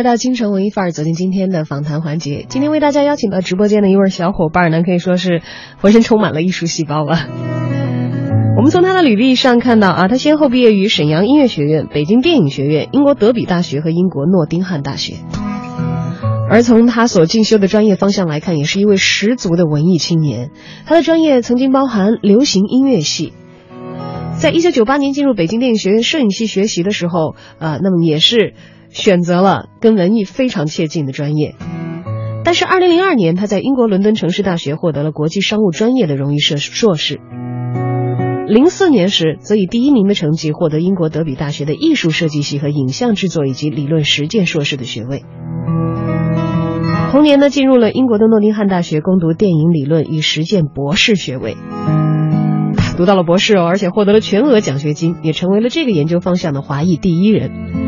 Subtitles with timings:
[0.00, 2.46] 来到京城文艺范儿，走进今天的访谈环节。
[2.48, 5.42] 今天为大家邀请到直播间的一位小伙伴呢，可以说是
[5.76, 7.28] 浑身充满了艺术细胞了。
[8.56, 15.16] 我们从他的履历上看到啊，他先后毕业于沈阳音乐学院、北京电影学院、英国德比大学和英国诺丁汉大学。
[16.48, 20.50] 而从他所进修的专业方向来看，也是一位十足的文艺青年。
[20.86, 23.34] 他的专业曾经包含流行音乐系。
[24.38, 28.54] 在一九九八年进入北京电影学院摄影系学习的时候，呃，那么也是
[28.90, 31.54] 选择了跟文艺非常切近的专业。
[32.44, 37.20] 但是，二零零二年，他在英国伦敦城市大学获得了国际商务专业的荣誉硕士硕士。
[38.48, 45.22] 零四年时，则以第一名的成绩获得英国德比大学的艺术设计系和影像制作以及理论实践硕士的学位。
[47.12, 51.56] 同年呢，进入了英国的诺丁汉大学攻读电影理论与实践博士学位。
[52.96, 57.79] 读到了博士哦，而且获得了全额奖学金，也成为了这个研究方向的华裔第一人。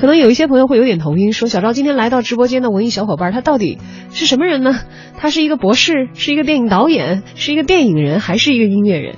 [0.00, 3.78] 可能有一些朋友会有点头晕，说小赵今天来到直播间的文艺小伙伴，他到底
[4.12, 4.78] 是什么人呢？
[5.16, 9.16] 他是一个博士，是一个电影导演，是一个电影人，还是一个音乐人？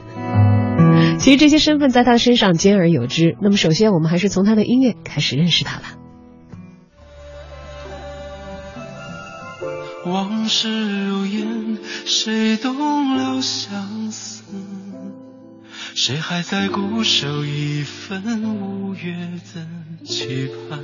[1.19, 3.37] 其实这些身份在他身上兼而有之。
[3.43, 5.93] 那么首先，我们还是从他的音乐开始认识他吧。
[10.07, 14.45] 往事如烟，谁动了相思？
[15.95, 19.13] 谁还在固守一份无月
[19.55, 19.67] 的
[20.05, 20.79] 期盼？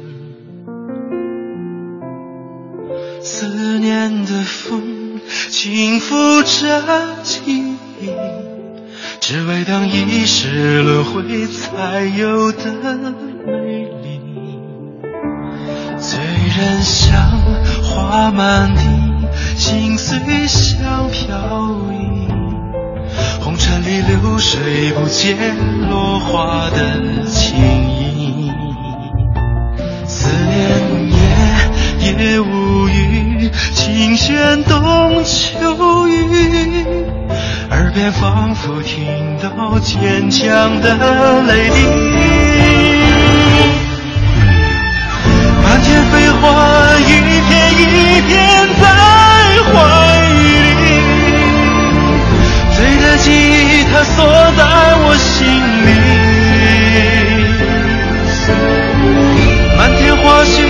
[3.22, 8.10] 思念的风轻拂着记忆，
[9.20, 12.72] 只为等一世轮回才有的
[13.46, 14.20] 美丽。
[15.98, 17.40] 醉人香，
[17.82, 18.82] 花满地，
[19.56, 22.45] 心碎像飘逸。
[23.40, 25.36] 红尘里流水不见
[25.88, 27.56] 落花的情
[27.88, 28.50] 意，
[30.06, 31.16] 思念夜
[32.00, 36.12] 夜无语，琴弦动秋雨，
[37.70, 41.76] 耳边仿佛听到坚强的泪滴。
[45.62, 46.44] 满天飞花，
[47.00, 47.04] 一
[47.48, 47.82] 片一
[48.22, 48.34] 片
[48.80, 48.84] 在
[49.72, 49.74] 怀
[53.98, 54.20] 它锁
[54.58, 54.62] 在
[55.06, 55.46] 我心
[55.86, 55.88] 里。
[59.74, 60.65] 满天花絮，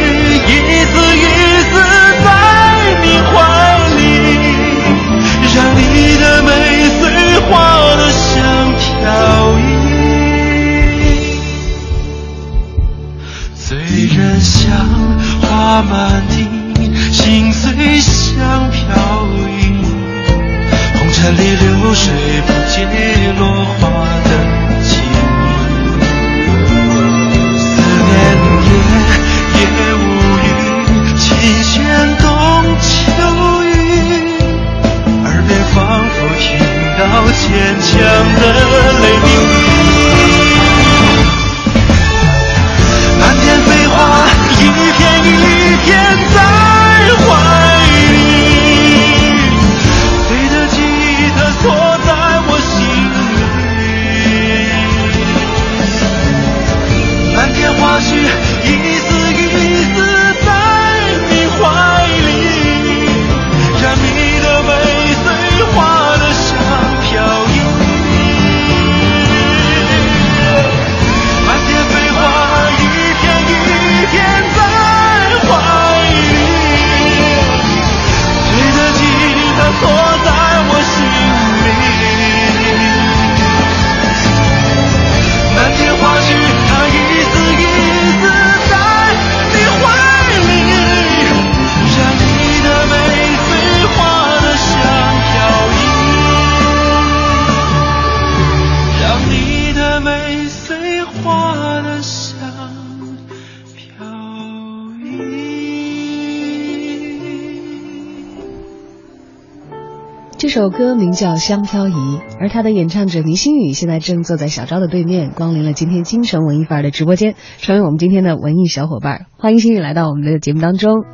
[110.57, 111.93] 首歌名叫《香飘移》，
[112.41, 119.27] 而他的演唱者倪星宇现在正坐在小昭的对面，光临了今天京城文艺范儿的直播间，成为我们今天的文艺小伙伴。
[119.37, 121.05] 欢迎星宇来到我们的节目当中。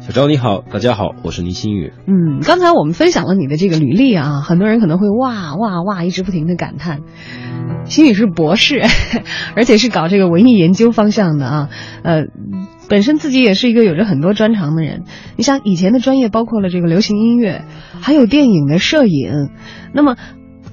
[0.00, 1.92] 小昭你好，大家好，我是倪星宇。
[2.08, 7.02] 嗯，刚才我们分享了你的这个履历啊，很多人可能会哇哇哇一直不停的感叹，
[7.84, 8.82] 星宇是博士，
[9.54, 11.68] 而且是搞这个文艺研究方向的啊，
[12.02, 12.24] 呃。
[12.90, 15.04] 本身自己也是一个有着很多专长的人，
[15.36, 17.64] 你像以前的专业包括了这个流行音乐，
[18.00, 19.50] 还有电影的摄影，
[19.94, 20.16] 那么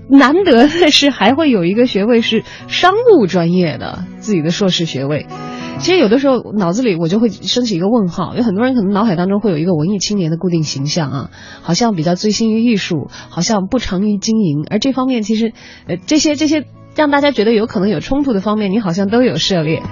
[0.10, 5.28] 难得的是还会有一个学位是商务专业的自己的硕士学位。
[5.80, 11.30] 其实有的时候脑子里我就会升起一个问号，有很多人可能脑海当中会有一个文艺青年的固定形象啊，
[11.62, 15.54] 好像比较醉心于艺术，好像不长于经营，而这方面其实
[15.88, 16.66] 呃这些这些
[16.98, 19.84] 让大家觉得有可能有冲突的方面，你好像都有涉猎。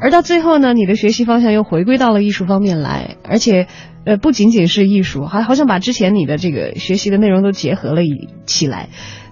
[0.00, 3.68] 而到最后呢，你的学习方向又回归到了艺术方面来，而且，
[4.04, 8.88] 呃，不仅仅是艺术，还好像把之前你的这个学习的内容都结合了一起来，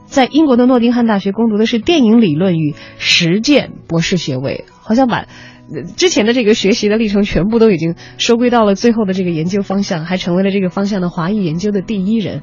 [0.06, 5.26] 在英国的诺丁汉大学攻读的是电影理论与实践博士学位，好像把。
[5.96, 12.42] 之前的这个学习的历程全部都已经收归到了最后的这个研究方向，还成为了这个方向的华裔研究的第一人。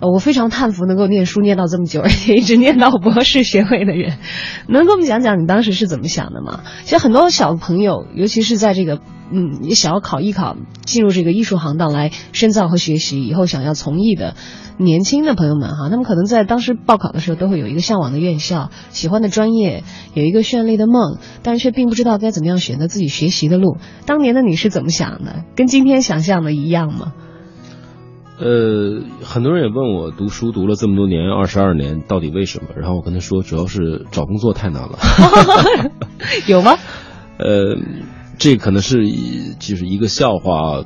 [0.00, 4.18] 呃，我非常叹服能够念书念到这么久，而且一直念到博士学位的人。
[4.68, 6.64] 能跟我们讲讲你当时是怎么想的吗？
[6.84, 9.00] 其实很多小朋友，尤其是在这个
[9.30, 14.34] 嗯，也想要考艺考进入这个艺术行当来深造和学习，以后想要从艺的。
[14.78, 23.78] 年轻的朋友们哈，他们可能在当时报考的时候都会有一个向往的院校、喜欢的专业，有一个绚丽的梦，但是却并不知道该怎么样选择自己学习的路。
[24.04, 25.44] 当年的你是怎么想的？
[25.56, 27.14] 跟今天想象的一样吗？
[28.38, 32.68] 呃，很多人也问我，读书读了这么多年，二十二年，到底为什么？
[32.76, 34.98] 然后我跟他说，主要是找工作太难了。
[36.46, 36.76] 有吗？
[37.38, 37.78] 呃，
[38.38, 39.04] 这可能是
[39.58, 40.84] 就是一个笑话。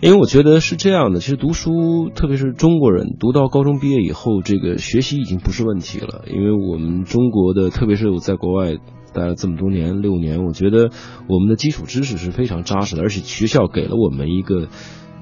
[0.00, 6.22] 因为我觉得是这样的，其实读书，特别是中国人，读到高中毕业以后，这个学习已经不是问题了。
[6.32, 8.76] 因为我们中国的，特别是我在国外
[9.12, 10.90] 待了这么多年，六年，我觉得
[11.28, 14.68] 我们的基础知识是非常扎实的，而且学校给了我们一个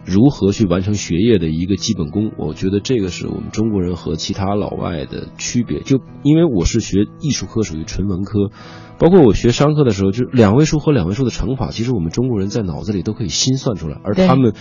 [0.07, 2.33] 如何去完成学业的一个基本功。
[2.39, 5.81] 我觉得这个是我们中国人和其他老外的区别。
[5.81, 8.51] 就因为我是学艺术科，属于纯文科。
[8.99, 14.55] 包括我学商科的时候，就两位数和两位数的乘法，其实我们中国人在脑子里都可以心算出来，而他们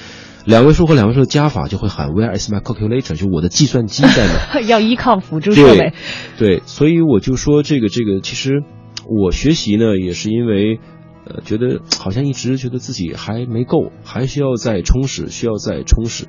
[0.44, 3.16] 两位数和两位数的加法就会喊 Where is my calculator？
[3.16, 4.60] 就我的计算机在哪？
[4.68, 5.94] 要依靠辅助设备。
[6.38, 8.62] 对，所以我就说这个这个，其实
[9.08, 10.82] 我学习呢，也是因为
[11.26, 16.28] 呃，觉得好像一直觉得自己还没够，还需要再充实，需要再充实。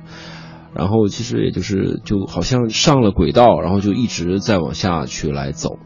[0.73, 5.79] 然后其实也就是就好像上了轨道，然后就一直在往下去来走。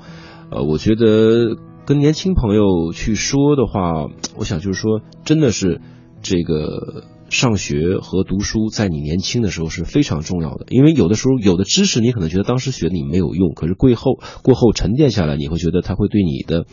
[0.51, 1.57] 呃，我觉得。
[1.83, 4.05] 跟年轻朋友去说的话，
[4.37, 5.81] 我想就是说，真的是
[6.21, 10.65] 这个上学和读书，在你年轻的时候是非常重要的。
[10.69, 16.65] 因为有的时候，有的知识你可能觉得当时学你没有用，可是过后过后沉淀下来，你会觉得它会对你的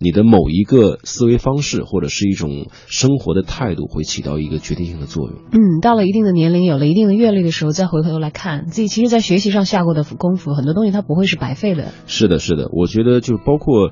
[0.00, 5.38] 你的某一个思维方式或者是一种生活的态度，会起到一个决定性的作用。
[5.52, 11.92] 嗯，到了一定的年龄，有了一定的阅历的时候，再回头来看自己，其实，在学习上下过的功夫，很多东西它不会是白费的。
[12.06, 13.90] 是的，是的，我觉得就包括。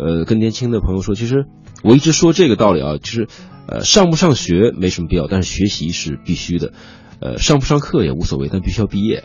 [0.00, 1.46] 呃，跟年轻的朋友说，其实
[1.82, 3.26] 我一直说这个道理啊，就是，
[3.68, 6.72] 呃，上不上学没什么必要，但是学习是必须的。
[7.20, 9.24] 呃，上不上课也无所谓，但必须要毕业。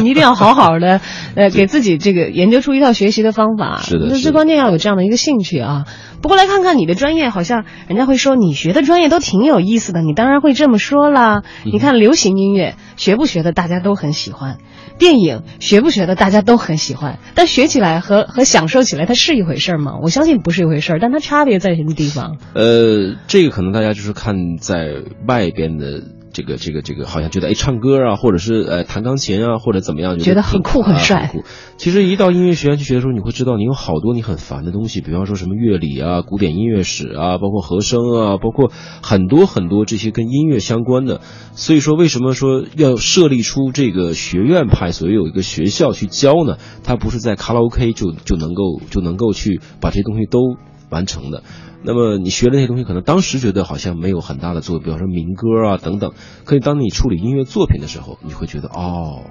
[0.00, 1.00] 你 一定要好好的，
[1.34, 3.82] 呃，给自己这个研究出一套学习的方法。
[3.82, 5.86] 是的，那最关键要有这样的一个兴趣啊。
[6.22, 11.42] 不过来看看你的专业，好像人家会说你学的专业都挺有意思的，你当然会这么说啦。
[11.64, 14.58] 你看流行音乐学不学的，大家都很喜欢；
[14.98, 17.18] 电影学不学的，大家都很喜欢。
[17.34, 19.98] 但学起来和和享受起来，它是一回事儿吗？
[20.02, 22.38] 我相信不是一回事儿，但它差别在什么地方？
[22.54, 26.02] 呃，这个可能大家就是看在外边的。
[26.32, 31.32] 这个这个这个好像觉得哎，唱歌啊，或者是呃弹钢琴啊，或者怎么样，觉得很酷很帅。
[31.76, 38.70] 其实一到音乐学院去学的时候，你会知道你有好多你很烦的东西，比方说什么乐理啊、古典音乐史啊，包括和声啊，包括
[39.02, 41.20] 很多很多这些跟音乐相关的。
[41.54, 46.58] 所以说，为什么说要设立出这个学院派，所以有一个学校去教呢？
[46.84, 50.56] 它不是在卡拉 OK 就就能够就能够去把这些东西都
[50.90, 51.42] 完成的。
[51.86, 56.14] 那么你学的那些东西，可能当时觉得好像没有很大的作用，比方说民歌啊等等。
[56.44, 59.22] 可以当你处理音乐作品的时候，你会觉得哦，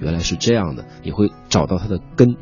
[0.00, 2.36] 原来是这样的，你会找到它的根，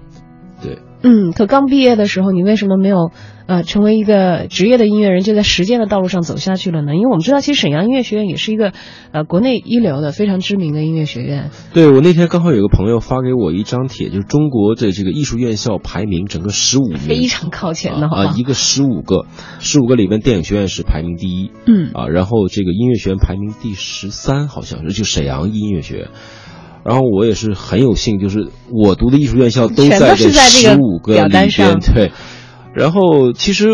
[1.03, 3.11] 嗯，可刚毕业的时候，你为什么没有
[3.47, 6.95] 呃成为一个职业的音乐人，就在实践的道路上走下去了呢？
[6.95, 8.73] 因为我们知道，其实沈阳音乐学院也是一个
[9.11, 11.51] 呃国内一流的非常知名的音乐学院。
[11.75, 19.27] 对我那天刚好有个朋友发给我一张帖，就是中国的这个艺术院校排名，整个十五名，非常靠前的啊，一个十五个，
[19.59, 26.09] 十五个里面电影学院是排名第一，嗯啊，然后这个音乐学院排名第十三，好像是就沈阳音乐学院。
[26.85, 32.13] 然后我也是很有幸，就是我读的艺术院校都在这十个五个里边，对。
[32.75, 33.69] 然后其实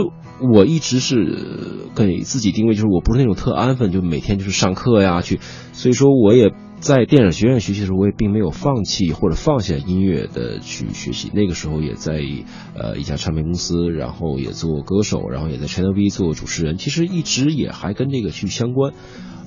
[0.55, 5.41] 我一直是给自己定位，就是我不是那种特安分，就每天就是上课呀去，
[5.73, 11.31] 所以说我也在电影学院学习的时候，我也并没有放弃或者放下音乐的去学习。
[11.33, 12.21] 那个时候也在
[12.75, 18.93] 呃一家唱片公司，然后也做歌手，然后也在 Channel V 做主持人，其实一直也还跟这个去相关。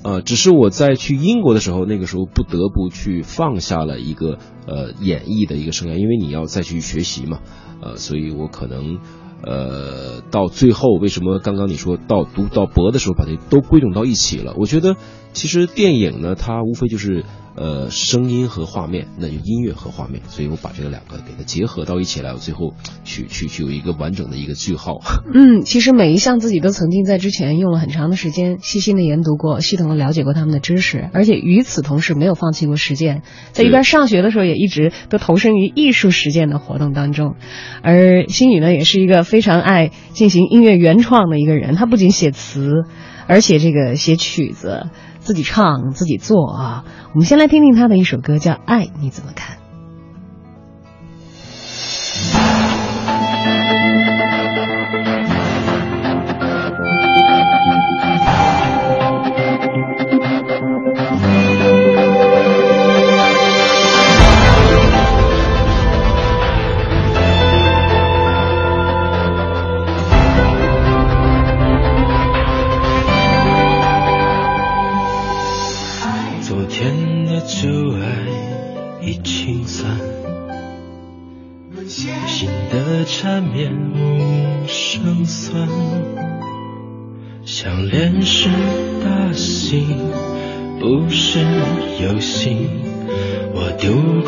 [0.04, 7.38] 呃，只是我在去英国的时候，那个时候不得不去放下了一个呃演艺的一个生涯，因为你要再去学习嘛，
[7.80, 8.98] 呃，所以我可能
[9.44, 14.54] 呃到最后，为什么刚刚你说到读到博的时候把这都归拢到一起了？
[14.58, 14.96] 我觉得
[15.32, 17.24] 其实电影呢，它无非就是
[17.56, 22.74] 呃声音和画面，那就音乐和画面，所以我把这个两个给它结合到一起来，我最后
[23.04, 25.00] 去去去有一个完整的一个句号。
[25.34, 33.22] 嗯，其实每一项自己都曾经在之前用了很长的时间细心的研读过，系统的了解过他们的知识，而且与此同时没有放弃过实践，
[33.52, 37.36] 在一边上学的时候也一直都投身于艺术实践的活动当中。
[37.82, 42.84] 而心宇呢，也是一个非常爱进行音乐原创的一个人，他不仅写词，
[43.26, 44.86] 而且这个写曲子，
[45.20, 46.84] 自己唱自己做啊。
[47.12, 49.56] 我们先来听听他的一首歌，叫《爱你怎么看》。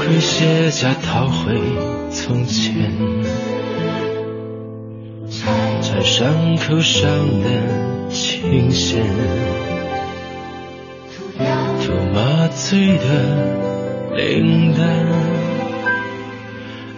[0.05, 1.59] 丢盔卸甲逃回
[2.11, 2.75] 从前，
[5.81, 9.03] 在伤口上的琴弦。
[11.39, 14.85] 涂麻醉的灵丹，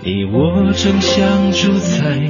[0.02, 2.20] 你我正相主宰，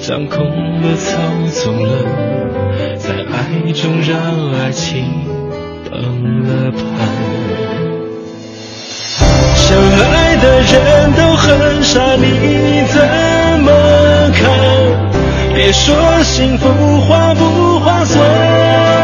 [0.00, 0.46] 掌控
[0.80, 5.04] 了，操纵了，在爱中让爱情
[5.90, 7.27] 崩了盘。
[9.68, 12.98] 相爱的人都很傻，你怎
[13.60, 13.70] 么
[14.32, 14.48] 看？
[15.54, 15.94] 别说
[16.24, 16.66] 幸福
[17.02, 18.97] 划不划算。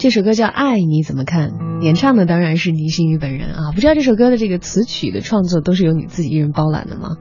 [0.00, 1.50] 这首歌叫《爱你怎么看》，
[1.82, 3.72] 演唱的当然是倪星宇本人啊。
[3.74, 7.18] 不知道这首歌的这个词曲的创作都是由你自己一人包揽的吗？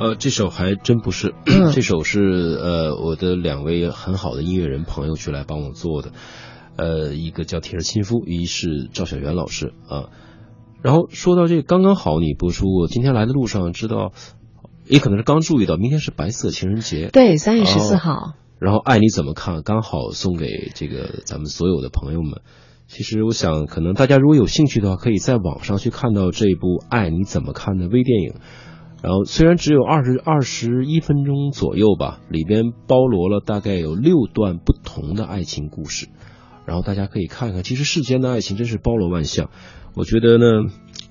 [0.00, 6.12] 呃，这首还真不是，嗯 这首是呃我的两位很好的音乐人朋友去来帮我做的，
[6.76, 10.08] 呃，一个叫铁石亲夫，一是赵小元老师啊。
[10.80, 14.12] 然后说到这个刚刚好你播出，我今天来的路上知道，
[14.88, 18.32] 也可能是刚注意到，明天是白色情人节，对，三月十四哦号。
[18.64, 19.62] 然后爱你怎么看？
[19.62, 22.40] 刚好送给这个咱们所有的朋友们。
[22.86, 28.34] 其实我想，可能大家如果有兴趣的话，可以在网上去看到这部《爱你怎么看》的微电影。
[29.02, 36.08] 然后虽然只有二十二十一分钟左右吧，里边包罗了大概有六段不同的爱情故事。
[36.64, 39.50] 然后大家可以看看，其实世间的爱情真是包罗万象。
[39.96, 40.46] 我觉得呢，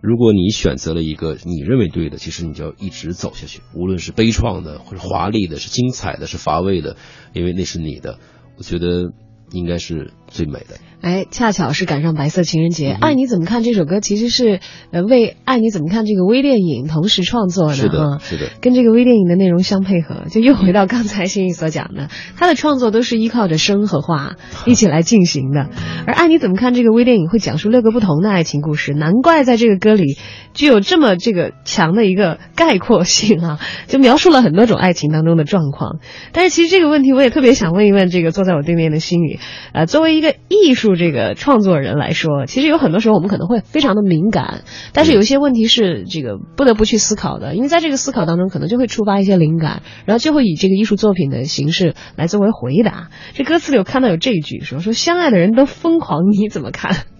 [0.02, 6.98] 如果你选择了一个你认为对的，其实你就要一直走下去，无论是悲怆的，或者华丽的，是精彩的，是乏味的，
[7.34, 8.20] 因为那是你的。
[8.58, 9.14] 我觉得
[9.52, 10.78] 应该是最美的。
[11.02, 14.62] 哎，恰巧是赶上白色情人节，嗯爱你怎么看》这首歌其实是
[14.92, 22.08] 呃为《爱你怎么看》这个微电影同时创作的是的，是的跟这个微电影的内容相配合，就又回到刚才心怡所讲的，
[22.40, 25.68] 他的创作都是依靠着声和画 一起来进行的。
[26.08, 30.18] 而《爱你怎么看》这个微电影会讲述六个不同的爱情故事，难怪在这个歌里
[30.54, 36.00] 具有这么这个强的一个概括性啊， 就描述了很多种爱情当中的状况。
[36.32, 39.40] 但是其实这个问题我也特别想问一问这个坐在我对面的心宇，
[39.74, 44.64] 呃，作为一个艺术这个创作人来说，其实有很多时候我们可能会非常的敏感，
[44.94, 53.10] 但是有一些问题是这个不得不去思考的，因为在这个思考当中可能就会触发一些灵感，然后就会以这个艺术作品的形式来作为回答。
[53.34, 56.96] 这歌词里我看到有这一句说说相爱的人都疯狂，你怎么看？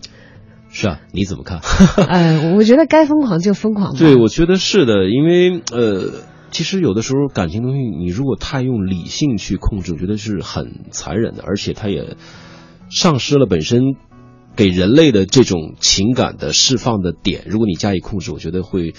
[0.76, 1.60] 是啊，你怎么看？
[2.08, 4.00] 呃，我觉得该疯狂就疯狂吧。
[4.00, 12.16] 对，我觉得是的，因为呃，其实有的时候感情东西，你如果太用理性去控制，我觉得是很残忍的，而且它也
[12.96, 13.96] 丧失了本身
[14.56, 17.44] 给人类的这种情感的释放的点。
[17.48, 18.94] 如果你加以控制，我觉得会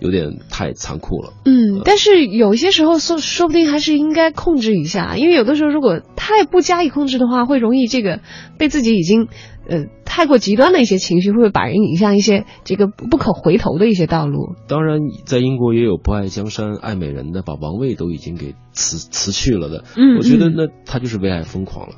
[0.00, 1.34] 有点太残酷了。
[1.44, 8.20] 嗯，但是有些时候说说不定还是应该控制一下，因为有的时候如果太不加以控制的话，会容易这个
[8.56, 9.28] 被自己已经
[9.68, 14.54] 呃太过极端的一些情绪，会把人引向一些这个不可回头的一些道路。
[14.68, 19.84] 当然，在英国也有不爱江山爱美人的，把王位都已经给辞辞去了的。
[19.98, 21.96] 嗯我觉得嗯那他就是为爱疯狂了。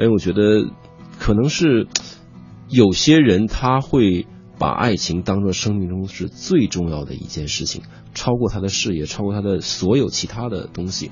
[0.00, 0.70] 哎，我觉得
[1.18, 1.86] 可能是
[2.70, 4.26] 有些人他会
[4.58, 7.82] 把爱情当做生命中是最重要的一件事情，
[8.14, 11.10] 超过他的事业，超过他的所有其他的东西。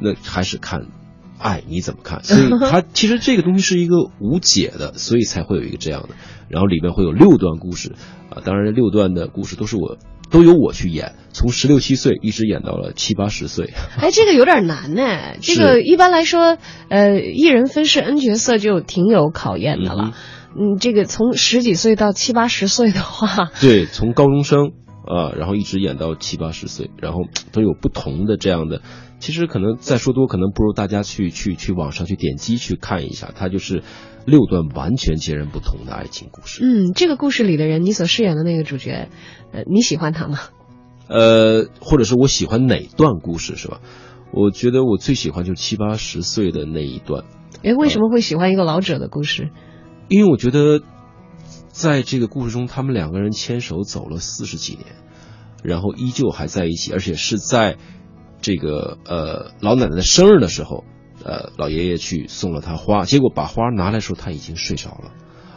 [0.00, 0.88] 那还是看
[1.38, 2.22] 爱你怎么看。
[2.22, 6.10] 所以他其实这个东西是一个无解的，所以才会有一个这样的。
[6.48, 7.94] 然后里面会有六段故事
[8.30, 9.98] 啊，当然六段的故事都是我
[10.30, 13.74] 都由我去演，从十六七岁一直演到了七八十岁。
[13.98, 15.36] 哎，这个有点难呢。
[15.42, 16.56] 这个一般来说，
[16.88, 20.14] 呃，一人分饰 N 角色就挺有考验的了。
[20.58, 24.72] 嗯，这个从十几岁到七八十岁的话，对，从高中生
[25.04, 27.20] 啊，然后一直演到七八十岁，然后
[27.52, 28.80] 都有不同的这样的。
[29.26, 33.82] 其实可能再说多，可能不如大家去去去网上去点击去看一下，它就是
[34.24, 36.64] 六段完全截然不同的爱情故事。
[36.64, 39.08] 嗯，这个故事里的人，你所饰演的那个主角，
[39.50, 40.38] 呃，你喜欢他吗？
[41.08, 43.80] 呃，或者是我喜欢哪段故事是吧？
[44.32, 47.24] 我觉得我最喜欢就是七八十岁的那一段，
[47.64, 49.50] 哎，为什么会喜欢一个老者的故事？
[50.06, 50.82] 因为我觉得
[51.66, 54.84] 在这个故事中，他们两个人牵手走了四十几年，
[55.64, 57.76] 然后依旧还在一起，而且是在
[58.40, 60.84] 这个呃老奶奶的生日的时候，
[61.24, 65.12] 呃老爷爷去送了她花，结果把花拿来的时候，她已经睡着了，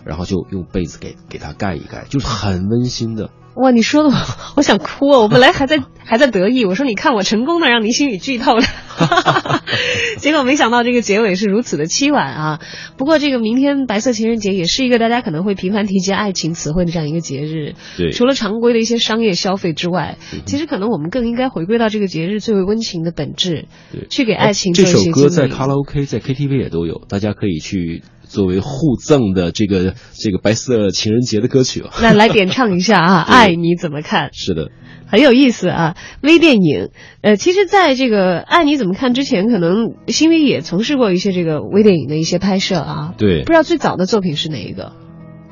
[0.06, 3.30] 然后就用被子给给她盖一盖，就是很温馨的。
[3.56, 4.16] 哇，你说的我
[4.56, 5.20] 我想哭啊！
[5.20, 8.64] 我本来还在还在得意，我说你看我成功的让林心雨剧透了，
[10.18, 12.60] 结果没想到这个结尾是如此的凄婉啊。
[12.98, 17.74] 不过这个明天白色情人节也是一个大家可能会频繁提及爱情词汇的这样一个节日。
[17.98, 31.90] 对除了常规的一些商业消费之外，嗯其实可能我们更应该回归到这个节日最为温情的本质，对，去给爱情这首歌在卡拉 OK、在 KTV 也都有，大家可以去作为互赠的这个这个白色情人节的歌曲啊。
[32.02, 34.30] 那来点唱一下啊， 爱你怎么看？
[34.32, 34.70] 是的，
[35.08, 36.90] 很有意思啊，微电影，
[37.22, 43.14] 呃，其实在这个《爱你怎么看》之前，可能新宇也从事过一些这个微电影的一些拍摄啊。
[43.18, 44.94] 对不知道最早的作品是哪一个？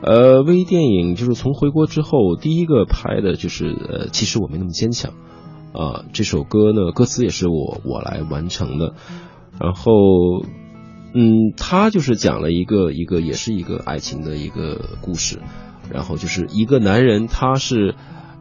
[0.04, 5.14] 呃，微电影就是从回国之后第一个拍的就是呃，其实我没那么坚强
[5.74, 8.94] 啊、这首歌呢，歌词也是我我来完成的，
[9.60, 9.92] 然后
[11.14, 15.40] 嗯，他就是讲了一个一个也是一个爱情的一个故事，
[15.92, 17.96] 然后就是一个男人，他是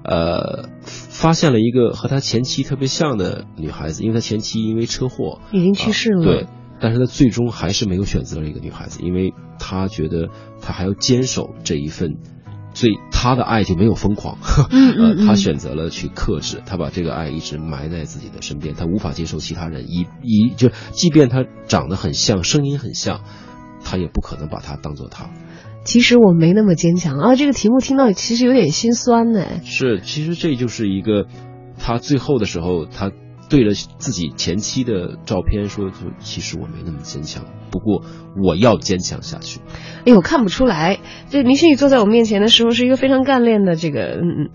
[0.05, 6.22] 呃发现了一个和他前妻特别像的女孩子，因为他前妻因为车祸已经去世了。
[6.22, 6.46] 啊对，
[6.81, 10.29] 但是他最终还是没有选择了一个女孩子，因为他觉得
[10.61, 12.18] 他还要坚守这一份。
[12.76, 14.36] 所以他的爱就没有疯狂，
[14.70, 23.22] 嗯嗯嗯呃，他选择了去克制，他把这个爱一直埋在自己的身边，他无法接受其他人，一一就即便他长得很像，声音很像，
[23.82, 25.30] 他也不可能把他当做他。
[25.84, 29.42] 其实我没那么坚强啊，这个题目听到其实有点心酸呢。
[29.64, 31.26] 是，其实这就是一个
[31.78, 33.10] 他最后的时候，他
[33.48, 38.02] 对着自己前妻的照片说：“就其实我没那么坚强，不过
[38.44, 39.61] 我要坚强下去。
[40.04, 40.98] 哎呦，看不出来，
[41.30, 44.50] 这林心宇坐在我面前的时候是一个非常干练的这个嗯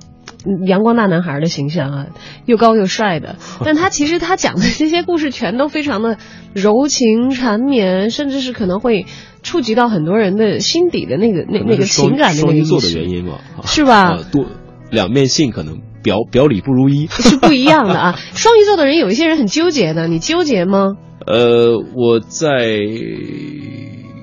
[0.45, 2.07] 嗯阳光大男孩的形象啊，
[2.45, 3.37] 又高又帅的。
[3.63, 6.17] 但他其实他讲的这些故事全都非常的
[6.53, 9.05] 柔情缠绵，甚至是可能会
[9.41, 14.45] 触及到很多人的心底的那个那那个情感的那个意双鱼座的原因嘛，是吧啊多
[14.91, 17.07] 两面性可能表表里不如一。
[17.11, 18.19] 是不一样的啊。
[18.33, 20.95] 双鱼座的人有一些人很纠结的，你纠结吗？
[21.25, 22.79] 呃，我在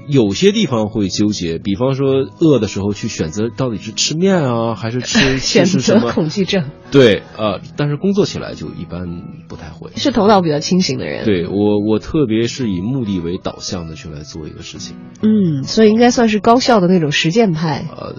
[0.09, 6.01] 有些地方会纠结，比方说饿的时候去选择到底是吃面啊，还是吃 选择？
[6.12, 9.07] 恐惧症对，呃，但是工作起来就一般
[9.49, 9.91] 不太会。
[9.97, 17.85] 是头脑比较清醒的人。，对我，我特别是以目的为导向的去来做一个事情，嗯，所以应该算是高效的那种实践派。
[17.95, 18.14] 呃，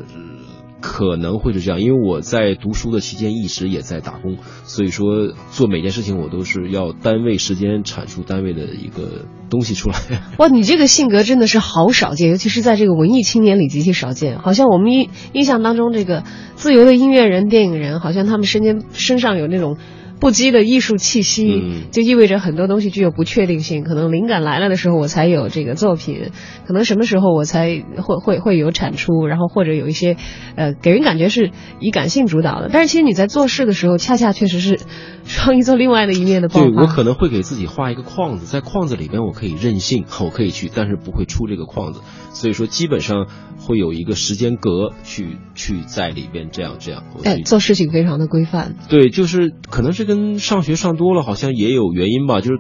[0.81, 9.97] 可能会是这样，因为我在读书的期间一直也在打工，所以说做每件事情我都是要单位时间产出单位的一个东西出来。
[10.39, 14.39] 哇，你这个性格真的是好少见，尤其是在这个文艺青年里极其少见。
[14.39, 16.23] 好像我们印印象当中，这个
[16.55, 19.77] 自由的音乐人、电影人，好像他们身间身上有那种
[20.19, 23.83] 不羁的艺术气息，嗯就意味着很多东西具有不确定性。
[23.83, 26.31] 可能灵感来了的时候，我才有这个作品；
[26.67, 30.17] 可能什么时候我才会会会有产出，然后或者有一些，
[30.55, 32.69] 呃，给人感觉是以感性主导的。
[32.71, 34.79] 但是其实你在做事的时候，恰恰确实是
[35.23, 36.65] 双鱼座另外的一面的爆发。
[36.65, 42.01] 对我可能会给自己画一个框子，在框子里边我可以任性，我可以去，但是不会出这个框子。
[42.31, 43.27] 所以说，基本上
[43.59, 47.03] 会有一个时间隔去去在里边这样这样。
[47.43, 48.75] 做事情非常的规范。
[48.87, 52.41] 对，就是可能是跟上学上多了，好像也有原因吧。
[52.41, 52.59] 就是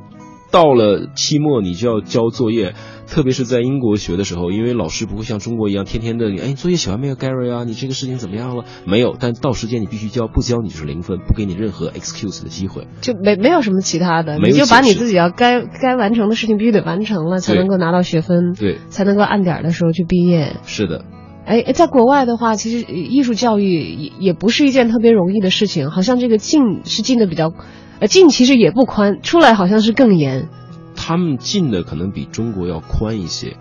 [0.51, 2.73] 到了期末，你就要交作业，
[3.05, 7.65] 特别是在英国学的时候，因为老师不会像中国一样天天的，哎，作业写完没有，Gary 啊？
[7.65, 8.63] 你这个事情怎么样了？
[8.85, 12.87] 没有，但到时间你必须交，不交你就是零分，不给你任何 excuse 的机会。
[13.01, 20.55] 就没没有什么其他的，你就把你自己要该该完成的事情必须得完成了，才能够拿到学分，对，才能够按点的时候去毕业。
[20.65, 21.05] 是的，
[21.49, 27.51] 哎，在国外的话，其实呃艺术教育也也不是一件特别容易的事情，好像这个进是进的比较，
[27.99, 30.47] 呃，进其实也不宽，出来好像是更严。
[30.95, 33.57] 他们进的可能比中国要宽一些。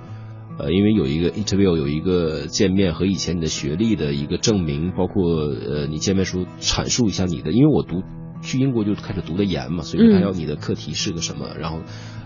[0.59, 8.03] 呃，因为有一个 interview 有一个见面和以前你的学历的一个证明，包括呃你见面时候阐述一下你的，因为我读
[8.43, 11.79] 去英国就开始读的研嘛，所以说他嗯要你的课题是个什么，然后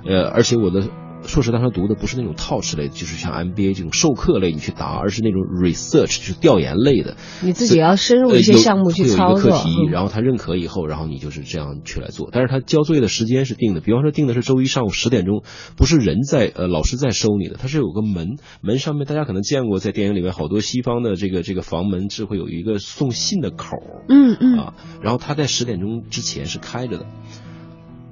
[0.04, 0.88] 呃而且我的
[1.26, 9.18] 硕士当时读的不是那种 touch 类，就是像 MBA 这种授课类你去答，而是那种 research 就是调研类的，你自己要深入一些项目去会有一。
[9.18, 12.28] 个课题，嗯然后他认可以后，然后你就是这样去来做。
[12.32, 15.42] 但是他交作业的时间是定的，比方说定的是周一上午十点钟，
[15.76, 23.76] 不是人在呃老师在收你的，他是有个门，门上面大家可能见过，在电影里面好多西方的这个这个房门是会有一个送信的口
[24.08, 27.06] 嗯嗯，啊，然后他在十点钟之前是开着的，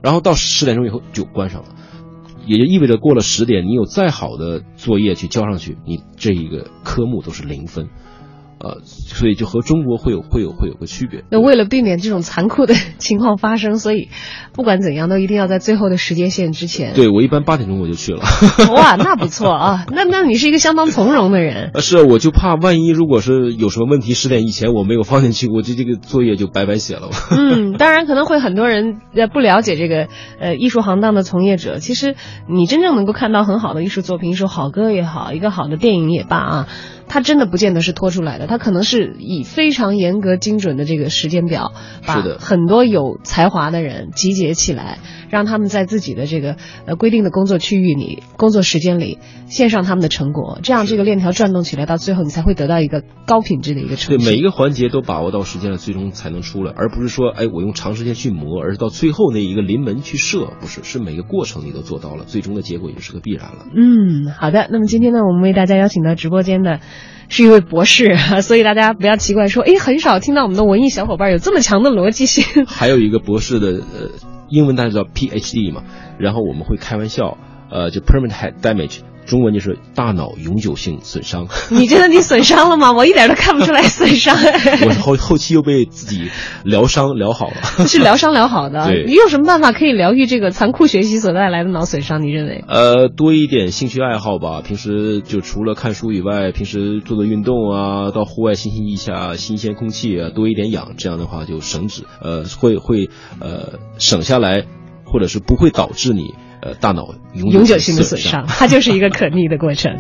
[0.03, 1.69] 然后到十点钟以后就关上了。
[2.47, 7.89] 也就意味着过了十点，你有再好的作业去交上去，你这一个科目都是零分，
[8.63, 11.25] 呃，所以就和中国会有会有会有个区别。
[11.31, 14.09] 那为了避免这种残酷的 情况发生，所以
[14.53, 16.93] 不管怎样都一定要在最后的时间线之前。
[16.95, 18.21] 对我一般八点钟我就去了，
[18.75, 21.71] 哇，那不错啊， 那那你是一个相当从容的人。
[21.75, 27.15] 呃是啊我就怕万一如果是有什么问题，十点以前我没有放进去，我这这个作业就白白写了吧。
[27.31, 32.15] 嗯，当然可能会很多人呃不了解这个呃艺术行当的从业者，其实
[32.49, 36.69] 你真正能够看到很好的艺术作品，一首好歌也好，一个好的电影也罢啊，
[37.13, 41.73] 它真的不见得是拖出来的，它可能是以非常严格精准的这个时间表，
[42.07, 46.55] 把很多有才华的人集结起来，让他们在自己的这个
[46.87, 49.19] 呃规定的工作区域里、工作时间里
[49.49, 63.67] 献上他们的成果，这样这个链条转动起来，到最后你才会得到一个高品质的一个成果对，每一个环节都把握到时间了，最终才能出来，而不是说，哎，我用长时间去磨，而是到最后那一个临门去射，不是，是每个过程你都做到了，最终的结果也是个必然了。
[63.75, 64.69] 嗯，好的。
[64.71, 66.79] 那么今天呢，我们为大家邀请到直播间的
[67.29, 72.67] 是一位博士， 所以大家不要奇怪说，哎，很少听到我们的文艺小伙伴有这么强的逻辑性。
[72.67, 74.11] 还有一个博士的，呃，
[74.49, 75.83] 英文单词叫 PhD 嘛，
[76.19, 77.39] 然后我们会开玩笑，
[77.71, 81.47] 呃，就 permanent had damage，中文就是大脑永久性损伤。
[81.71, 82.91] 你觉得你损伤了吗？
[82.93, 84.37] 我一点都看不出来损伤。
[84.85, 86.29] 我后后期又被自己
[86.65, 87.47] 疗伤疗好
[87.79, 88.89] 了，是疗伤疗好的。
[88.89, 92.23] 对你有什么办法可以疗愈这个残酷学习所带来的脑损伤？
[92.23, 92.65] 你认为？
[92.67, 94.61] 呃，多一点兴趣爱好吧。
[94.63, 103.09] 平时就除了看书以外，平时做做运动啊，到户外吸吸一下新鲜空气啊，多一点氧，这样的话就省纸，呃，会会
[103.41, 104.65] 呃省下来，
[105.05, 109.97] 或者是不会导致你呃大脑永永久性的损损伤，它就是一个可逆的过程。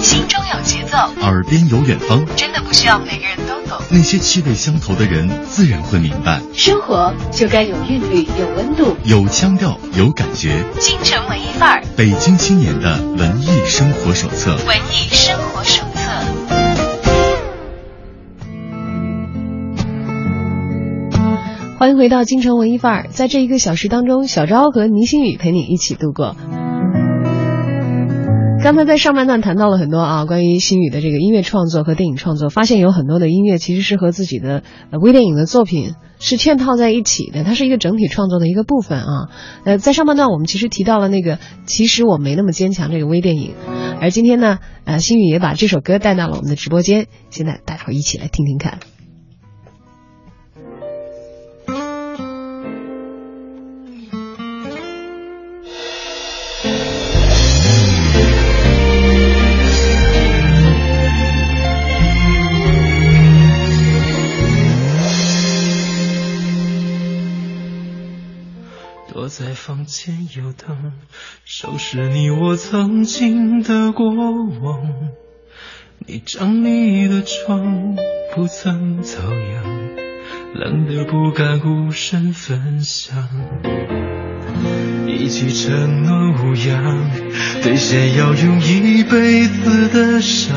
[0.00, 3.78] 心中有节奏，耳边有远方，真的不需要每个人都懂。
[3.90, 6.40] 那些气味相投的人自然会明白。
[6.54, 8.96] 生活就该有韵律，有温度。
[9.04, 10.64] 有腔调，有感觉。
[10.78, 14.56] 京城文艺范儿，北京青年的文艺生活手册。
[14.66, 15.36] 文艺生
[21.78, 26.34] 欢迎回到京城文艺范儿，在这一个小时当中，小昭和倪星宇陪你一起度过。
[28.64, 34.64] 刚才在上半段谈到了很多啊，关于星宇的这个音乐创作和电影创作，发现有很多的音乐其实是和自己的
[35.00, 39.28] 微电影的作品是嵌套在一起的，它是一个整体创作的一个部分啊。
[39.62, 43.54] 呃，在上半段我们其实提到了那个其实我没那么坚强这个微电影，
[44.00, 48.80] 而今天呢，呃，星宇也把这首歌带到了我们的直播间，现在大伙一起来听听看。
[69.18, 70.92] 躲在房间游荡，
[71.44, 75.10] 收拾你我曾经的过往。
[76.06, 77.96] 你整理的床
[78.32, 79.96] 不曾遭殃，
[80.54, 83.28] 冷得不敢孤身分享。
[85.08, 87.10] 一起承诺无恙，
[87.64, 90.54] 兑现要用一辈子的伤。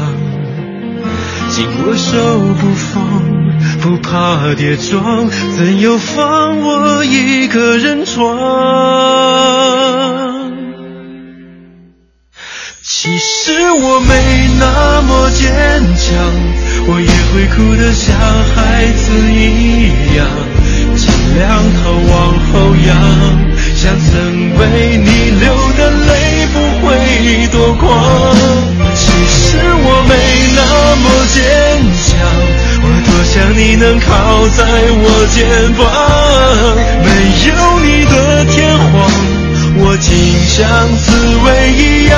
[1.49, 3.40] 紧握手不放，
[3.81, 8.21] 不怕跌撞，怎又放我一个人闯？
[12.83, 15.49] 其实我没那么坚
[15.95, 16.15] 强，
[16.87, 18.15] 我也会哭得像
[18.53, 20.27] 孩子一样，
[20.95, 21.41] 尽量
[21.81, 22.13] 头往
[22.51, 22.53] 后
[22.85, 22.89] 仰，
[23.75, 24.09] 像曾
[24.57, 24.61] 为
[24.97, 25.43] 你流
[25.77, 26.11] 的泪
[26.53, 26.89] 不会
[27.47, 27.81] 多狂。
[28.93, 29.01] 其
[29.33, 30.11] 实我没
[30.55, 30.61] 那
[31.01, 31.39] 么坚
[32.05, 32.11] 强，
[32.83, 34.63] 我多想你能靠在
[35.03, 35.37] 我肩
[35.73, 35.79] 膀。
[37.03, 37.09] 没
[37.47, 37.51] 有
[37.83, 38.91] 你的天荒，
[39.83, 40.09] 我竟
[40.47, 40.57] 像
[40.97, 41.05] 刺
[41.43, 42.15] 猬一样，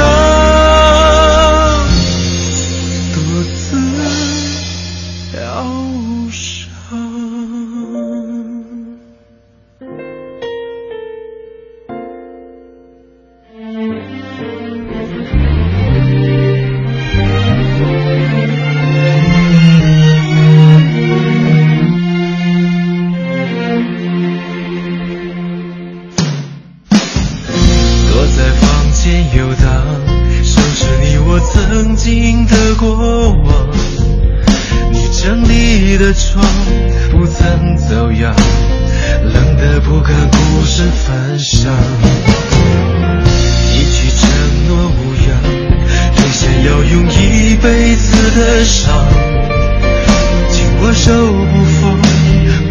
[50.84, 51.82] 紧握手不放，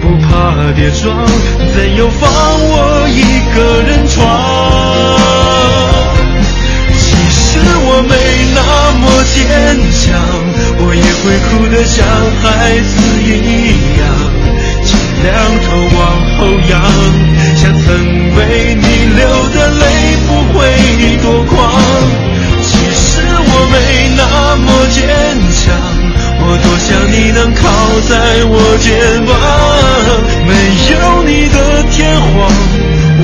[0.01, 0.29] 不怕
[0.77, 1.17] 跌撞，
[1.75, 3.23] 怎又放我一
[3.55, 4.21] 个人闯？
[6.99, 8.13] 其实我没
[8.55, 8.61] 那
[9.01, 9.41] 么坚
[9.93, 10.13] 强，
[10.79, 12.05] 我也会哭得像
[12.43, 13.27] 孩子一
[13.99, 14.05] 样，
[14.85, 14.91] 尽
[15.23, 15.33] 量
[15.65, 16.01] 头往
[16.37, 16.73] 后仰，
[17.57, 17.89] 像曾
[18.37, 18.41] 为
[18.75, 19.21] 你流
[19.55, 19.83] 的泪
[20.27, 20.61] 不会
[21.23, 21.57] 多狂。
[22.63, 23.75] 其实我没
[24.17, 24.21] 那
[24.57, 25.01] 么坚
[25.65, 25.73] 强。
[27.15, 27.61] 你能靠
[28.09, 28.91] 在我肩
[29.27, 29.31] 膀，
[30.49, 30.51] 没
[30.93, 32.33] 有你的天荒，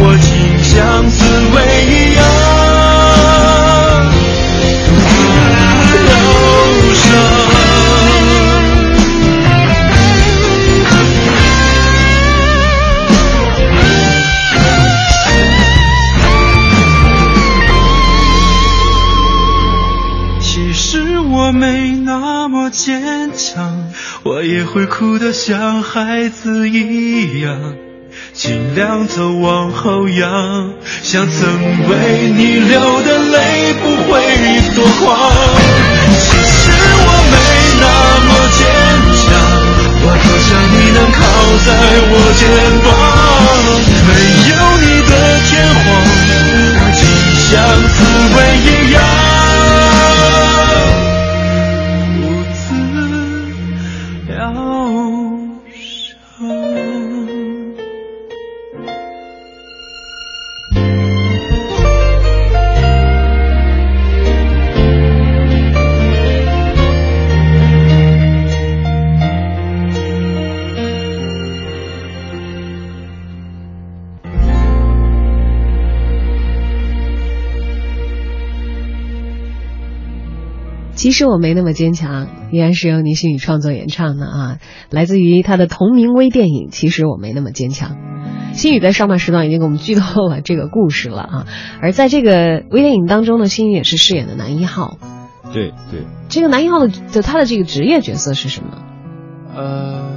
[0.01, 0.29] 我竟
[0.63, 1.17] 像刺
[1.55, 1.57] 猬
[1.89, 2.23] 一样，
[24.89, 27.75] 哭得像孩子一样
[28.33, 30.73] 尽量走往后仰
[31.03, 31.49] 想曾
[31.89, 34.21] 为你流的泪不会
[34.75, 35.33] 多狂
[36.19, 36.71] 其实
[37.05, 37.37] 我没
[37.81, 37.87] 那
[38.27, 38.61] 么坚
[39.19, 39.27] 强
[40.03, 41.21] 我多想你能靠
[41.67, 41.69] 在
[42.11, 42.43] 我肩
[42.85, 42.87] 膀
[44.09, 44.11] 没
[44.51, 45.13] 有你的
[45.45, 45.87] 天荒
[46.75, 47.01] 我竟
[47.37, 47.47] 像
[47.89, 47.97] 刺
[48.35, 49.18] 猬一样
[80.99, 84.59] 其实我没那么坚强，依然是由倪星宇创作演唱的啊，
[84.91, 87.91] 来自于他的同名微电影《其实我没那么坚强》。
[88.55, 91.47] 星宇在上半时段已经给我们剧透了这个故事了啊，
[91.81, 94.99] 而在这个微电影当中呢，星宇也是饰演的男一号。
[95.53, 98.83] 对对，这个男一号的就他的这个职业角色是什么？
[99.55, 100.17] 呃，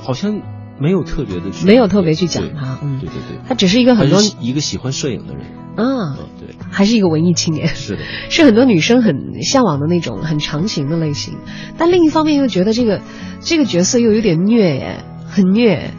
[0.00, 0.40] 好像
[0.80, 2.98] 没有特别的去，没有特别去讲对他，嗯。
[3.00, 5.44] 对，对对，他只是一个很多一个喜欢摄影的人，
[5.76, 7.68] 啊，嗯，对，还是一个文艺青年。
[7.68, 11.38] 是的， 是很多女生很向往的那种很长情的类型，
[11.76, 13.00] 但另一方面又觉得这个
[13.40, 15.90] 这个角色又有点虐耶，很虐。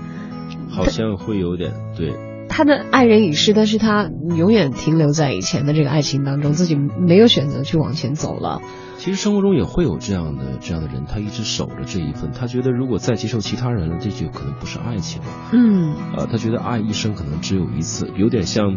[0.71, 2.13] 好像会有点对，
[2.49, 8.61] 他的爱人已逝，但是他永远停留在以前的这个爱情当中，自己没有选择去往前走了。
[8.97, 15.27] 其实生活中也会有这样的这样的人，他一直守着这一份，他觉得如果再接受其他人了，这就可能不是爱情了。
[15.53, 18.75] 嗯，呃，他觉得爱一生可能只有一次，有点像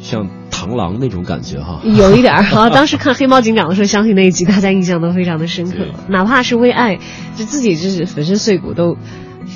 [0.00, 1.80] 像螳螂那种感觉哈。
[1.84, 2.68] 有一点儿哈。
[2.68, 5.76] 当时看《黑猫警长》的时候，相信那一集大家印象都非常的深刻，
[6.10, 6.98] 哪怕是为爱，
[7.36, 8.96] 就自己就是粉身碎骨都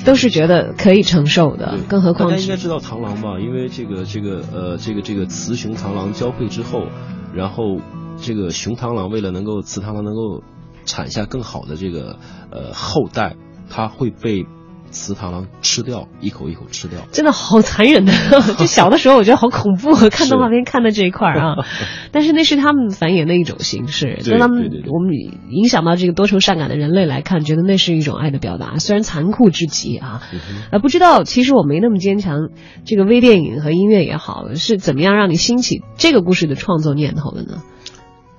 [0.05, 3.39] 都是觉得可以承受的，更何况是大家应该知道螳螂吧？
[3.39, 6.87] 因为这个这个呃这个这个雌雄螳螂交配之后，
[7.33, 7.79] 然后
[8.17, 10.43] 这个雄螳螂为了能够雌螳螂能够
[10.85, 12.17] 产下更好的这个
[12.51, 13.35] 呃后代，
[13.69, 14.45] 它会被
[14.91, 16.99] 雌螳螂吃掉，一口一口吃掉。
[17.11, 18.13] 真的好残忍的，
[18.57, 21.55] 就小的时候我觉得好恐怖，看动画片看的这一块儿啊。
[22.11, 25.13] 但是那是他们繁衍的一种形式，对在他们对对对我们
[25.49, 30.21] 影响到这个多愁善感的人类来看，觉得那是一种爱的表达，虽然残酷至极啊。
[30.33, 32.49] 嗯哼呃，不知道其实我没那么坚强，
[32.85, 37.61] 这个微电影和音乐也好，是怎么样让你兴起这个故事的创作念头的呢？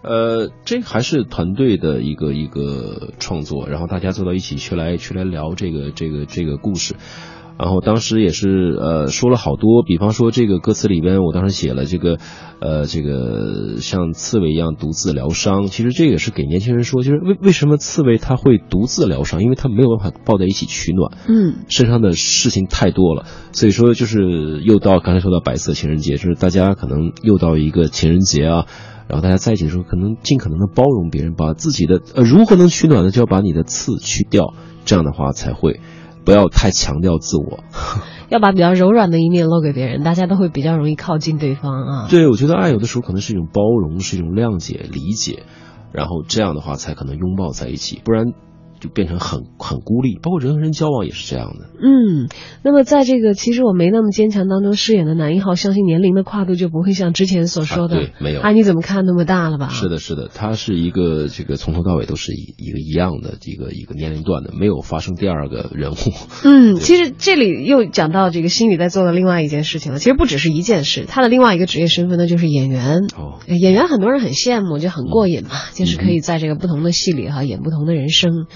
[0.03, 6.95] 呃，这还是团队的一个一个创作，然后大家坐到一起去来去来聊这个这个这个故事。
[7.59, 12.17] 然后当时也是呃说了好多，比方说这个歌词里边，我当时写了这个
[12.59, 15.67] 呃这个像刺猬一样独自疗伤。
[15.67, 19.43] 其实这个是给年轻人说，就是为为什么刺猬它会独自疗伤？
[19.43, 28.67] 因为它没有办法抱在一起取暖，嗯身上的事情太多了，所以说就是又到刚才说到白色情人节，就是大家可能又到一个情人节啊，
[29.11, 33.11] 然后大家在一起的时候，可能尽可能的包容别人，把自己的呃如何能取暖呢？
[33.11, 35.81] 就要把你的刺去掉，这样的话才会
[36.25, 37.65] 不要太强调自我。
[38.31, 42.07] 要把比较柔软的一面露给别人，大家都会比较容易靠近对方啊。
[42.09, 45.43] 对，我觉得爱有的时候可能是一种包容，是一种谅解、理解，
[45.91, 48.27] 然后这样的话才可能拥抱在一起，不然
[48.81, 50.19] 就变成很很孤立。
[50.23, 51.67] 包括人和人交往也是这样的。
[51.83, 52.29] 嗯，
[52.63, 59.69] 那么在这个其实我没那么坚强当中饰演的男一号，相信年龄的跨度就不会像之前所说的，啊对没有啊，你怎么看那么大了吧？
[59.69, 65.97] 是的，是的，他是一个这个从头到尾都是一一个一样的一个一个年龄段的，没有发生第二个人物。
[66.45, 69.99] 嗯，其实这里又讲到这个心宇在做的另外一件事情了。
[69.99, 72.99] 其实不只是一件事，他的另外一个职业身份呢就是演员。
[73.17, 78.47] 哦，呃演员很多人很羡慕，就很过瘾嘛，就是可以在这个不同的戏里哈演不同的人生。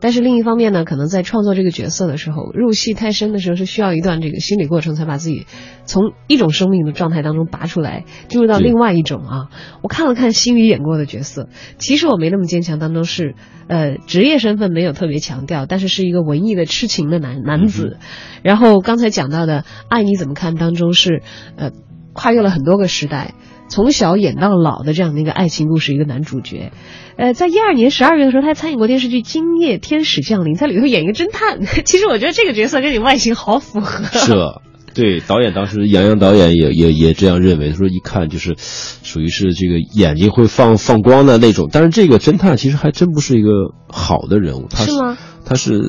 [0.00, 5.46] 但是另一方面呢，可能在创作这个角色的时候，入戏太深的时候是需要一段这个心理过程，才把自己
[5.84, 9.48] 从一种生命的状态当中拔出来，进入到另外一种啊。
[9.82, 13.34] 我看了看星宇演过的角色，其实我没那么坚强当中是，
[13.68, 17.98] 呃，职业身份没有特别强调，但是是一个文艺的痴情的男男子。
[18.42, 21.22] 然后刚才讲到的《爱你怎么看》当中是，
[21.56, 21.70] 呃，
[22.12, 23.34] 跨越了很多个时代。
[23.72, 26.72] 从小演到老的这样的一个爱情故事，一个男主角，
[27.16, 31.64] 呃，在一二年十二月的时候，他还参演过电视剧《今夜天使降临》，在里头演一个侦探。
[31.86, 34.04] 其实我觉得这个角色跟你外形好符合。
[34.04, 34.60] 是啊？
[34.94, 41.70] 对，导演当时杨洋导演也也也这样认为，他说一看就是属于是这个眼睛会放放光的那种。
[41.72, 43.48] 但是这个侦探其实还真不是一个
[43.88, 45.16] 好的人物，他是吗？
[45.46, 45.80] 他是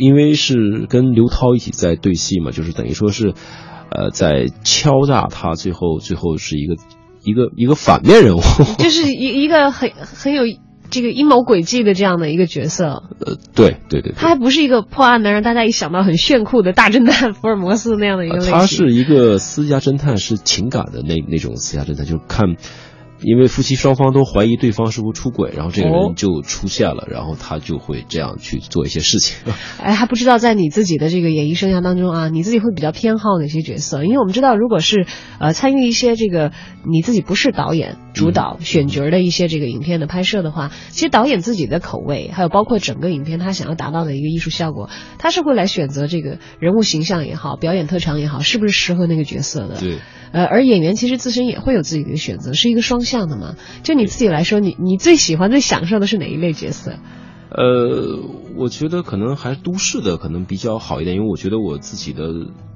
[0.00, 3.34] 因为是跟刘涛一起在对戏嘛，就是等于说是，
[3.90, 6.74] 呃，在敲诈他，最后最后是一个
[7.22, 8.40] 一个一个反面人物。
[8.78, 10.42] 就是一一个很很有
[10.90, 13.02] 这个阴谋诡计的这样的一个角色。
[13.24, 18.52] 呃，对对对对，他还不是一个破案的，让大家一想到很炫酷的大侦探福尔摩斯那样的一个类型。
[18.52, 22.56] 他是一个私家侦探，是情感的那那种私家侦探，就是看。
[23.20, 29.36] 因为夫妻双方都怀疑对方是不是出轨，然后这个哦人就出现了，然后他就会这样去做一些事情。
[29.82, 34.04] 哎，还不知道在你自己的这个演艺生涯当中啊，你自己会比较偏好哪些角色？
[34.04, 35.06] 因为我们知道，如果是
[35.40, 36.52] 呃参与一些这个
[36.88, 49.78] 你自己不是导演主导、选角的一些这个影片的拍摄的话，其实导演自己的口味，还有包括整个影片他想要达到的一个艺术效果，他是会来选择这个人物形象也好，表演特长也好，是不是适合那个角色的。
[49.78, 49.98] 对，
[50.32, 53.54] 呃，而演员其实自身也会有自己的选择，是一个双向的嘛。
[53.84, 56.94] 就你自己来说，你你最喜欢、最享受的是哪一类角色？
[57.50, 58.18] 呃，
[58.56, 62.24] 我觉得可能还是都市的可能比较好一点，因为我觉得我自己的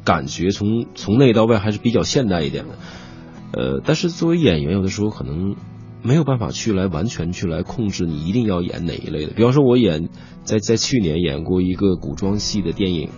[0.04, 2.76] 感觉从从内到外还是比较现代一点的。
[3.52, 5.56] 呃，但是作为演员，有的时候可能
[6.02, 9.32] 没有办法去来完全去来控制你一定要演哪一类的。
[9.34, 10.08] 比方说，我演
[10.42, 13.10] 在在去年演过一个古装戏的电影，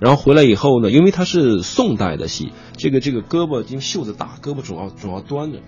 [0.00, 5.60] 然后回来以后呢，因为它是宋代的戏，这个这个胳膊因为袖子大，胳膊总要总要端着。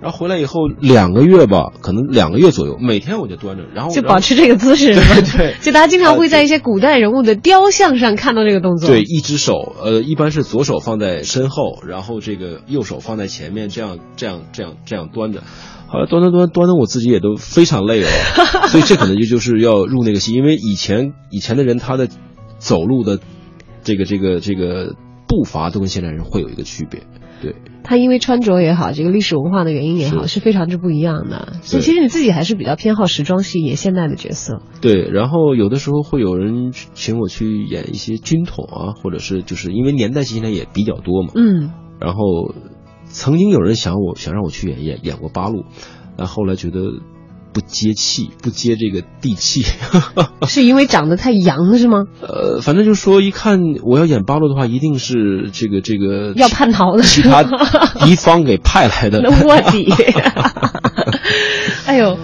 [0.00, 8.88] 然后回来以后两个月吧，可能两个月左右，每天我就端着，然后就保持这个姿势， 对对就大家经常会在一些古代人物的雕像上看到这个动作。
[8.88, 15.42] 对，一只手，呃，一般是左手放在身后，然后这个右手放在前面，这样这样这样这样端着。
[15.86, 18.08] 后来端端端端的，我自己也都非常累了，
[18.70, 22.08] 所以这可能就就是要入那个戏，因为以前以前的人他的
[22.58, 23.18] 走路的
[23.82, 24.94] 这个这个这个
[25.26, 27.02] 步伐都跟现代人会有一个区别，
[27.40, 27.54] 对。
[27.82, 31.54] 他因为穿着也好，这个历史文化的原因也好，是是非常之不一样的。
[31.62, 34.62] 所以其实你自己还是比较偏好时装戏、演现代的角色。
[34.80, 42.54] 对，然后有的时候会有人请我去演一些军统啊，或者是就是因为年代戏现在也比较多嘛，嗯，然后
[43.04, 45.64] 曾经有人想我想让我去演演演过八路，
[46.16, 46.80] 但后来觉得
[47.52, 49.64] 不接气，不接这个地气。
[50.46, 52.04] 是因为长得太洋是吗？
[52.20, 57.42] 呃，反正就说一看我要演八路的话，一定是这个这个要叛逃的其他
[58.04, 59.92] 敌方给派来的 卧底。
[61.86, 62.16] 哎呦，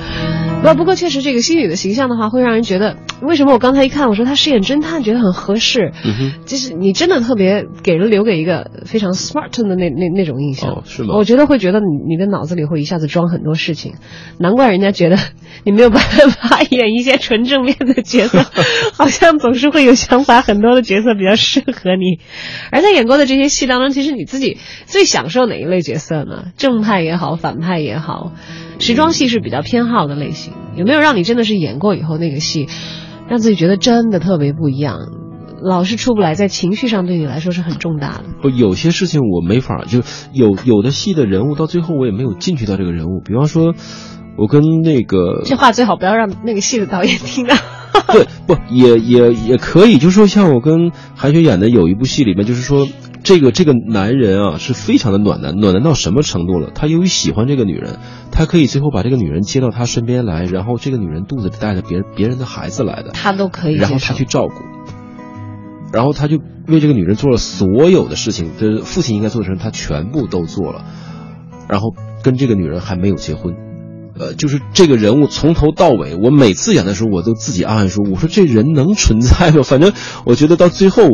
[0.73, 5.93] 不不过确实这个星宇的形象的话，会让人觉得， 为什么我刚才一看，我说他饰演侦探，觉得很合适。
[6.05, 10.71] 嗯，就是你真的特别给人留给一个非常 smart 的那那那种印象。
[10.71, 13.95] 哦是吗我觉得会觉得你你的脑子里会一下子装很多事情，
[14.39, 15.17] 难怪人家觉得
[15.65, 16.01] 你没有办
[16.31, 18.45] 法演一些纯正面的角色，
[18.97, 22.21] 好像总是会有想法很多的角色比较适合你。
[22.71, 26.47] 而在演过的这些戏当中，其实你自己最享受哪一类角色呢？
[26.57, 28.33] 正派也好，反派也好，
[28.79, 30.53] 时装戏是比较偏好的类型。
[30.77, 32.69] 有没有让你真的是演过以后那个戏，
[33.29, 34.99] 让自己觉得真的特别不一样？
[35.63, 38.25] 老是出不来，在情绪上对你来说是很重大的。
[38.43, 40.03] 不，有些事情我没法，就
[40.33, 43.23] 有有的戏的人物到最后我也没有进去到这个人物。
[43.25, 43.75] 比方说，
[44.37, 47.57] 我跟那个这话最好不要让那个戏的导演听到。
[48.13, 52.87] 对，不也也也可以，就是说像我跟韩雪演的有一部戏里面，就是说
[53.27, 56.71] 这个这个男人啊是非常的暖男，暖男到什么程度了？
[56.73, 57.99] 他由于喜欢这个女人，
[58.31, 64.55] 他可以最后把这个女人接到他身边来，然后这个女人肚子里带着别人别人的孩子来的，他都可以然后他去照顾，
[65.93, 70.85] 然后他就为这个女人做了所有的事情，就是父亲应该做的事情，他全部都做了，
[71.69, 73.57] 然后跟这个女人还没有结婚。
[74.19, 79.63] 呃，就是这个人物从头到尾，我每次演的时候，我都自己暗暗说，我说这人能存在吗？
[79.65, 79.93] 反正
[80.25, 81.05] 我觉得到最后，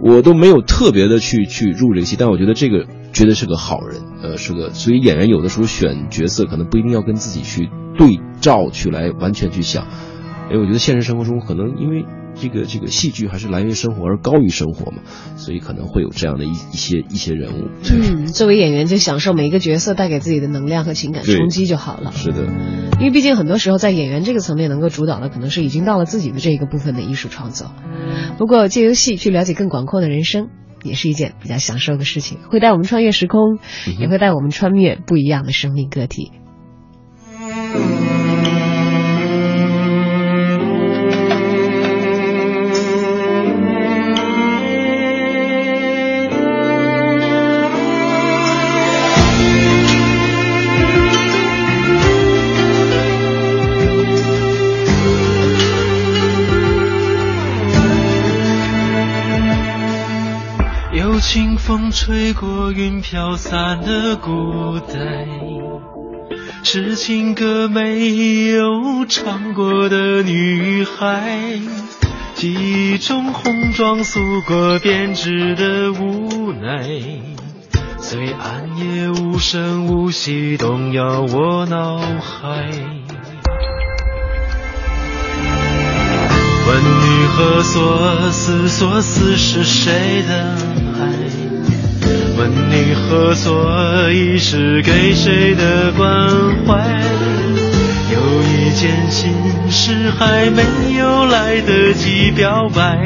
[0.00, 7.68] 我都没有特别的去去入这个戏，但我觉得这个绝对是个好人，呃，是个，所以演员有的时候选角色可能不一定要跟自己去
[7.98, 9.84] 对照去来完全去想，
[10.50, 14.98] 哎，我觉得现实生活中可能因为这个这个戏剧还是来源于生活而高于生活嘛，
[15.36, 22.12] 所以可能会有这样的一一些一些人物，嗯， 作为演员就享受每一个角色带给自己的能量和情感冲击就好了。
[22.12, 22.44] 是的，
[22.98, 27.72] 因为毕竟很多时候在演员这个层面能够主导的，可能是已经到了自己的这一个部分的艺术创作。
[28.38, 30.48] 不过借由戏去了解更广阔的人生，
[30.82, 33.58] 也是一件比较享受的事情，会带我们穿越时空，
[33.98, 36.32] 也会带我们穿越不一样的生命个体。
[63.00, 65.26] 飘散的孤单，
[66.62, 71.58] 是情歌没有唱过的女孩，
[72.34, 76.86] 记忆中红妆素裹编织的无奈，
[77.98, 82.68] 虽暗夜无声无息动摇我脑海。
[86.66, 88.68] 问女何所思？
[88.68, 90.54] 所思是谁的
[91.00, 91.59] 爱？
[92.40, 94.38] 问你何所以？
[94.38, 96.08] 是给谁的关
[96.66, 96.72] 怀？
[98.10, 99.30] 有一件心
[99.68, 100.62] 事还没
[100.98, 102.96] 有来得及表白，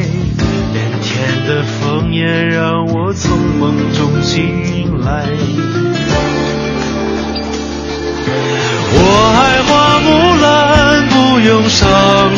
[0.72, 5.26] 连天的风也让我从梦中醒来。
[8.97, 8.99] 我
[9.35, 10.07] 爱花木
[10.45, 11.82] 兰，不用上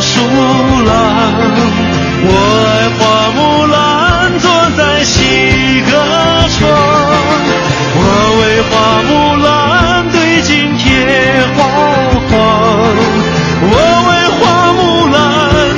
[0.01, 0.22] 树
[0.86, 0.94] 郎。
[2.28, 2.30] 我
[2.64, 6.26] 爱花木兰，坐在西阁。
[8.71, 10.85] 花木兰对镜贴
[11.57, 11.64] 花
[12.29, 12.33] 黄，
[13.62, 13.75] 我
[14.09, 15.17] 为花木兰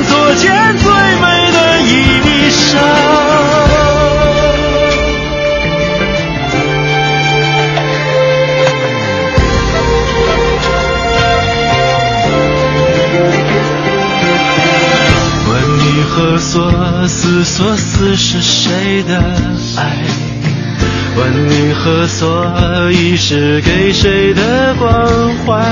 [0.05, 0.45] 做件
[0.79, 0.87] 最
[1.21, 1.87] 美的衣
[2.51, 2.59] 裳。
[15.51, 19.19] 问你何所思所思是谁的
[19.77, 20.18] 爱？
[21.19, 22.47] 问你何所
[22.93, 24.89] 以是给谁的关
[25.45, 25.65] 怀？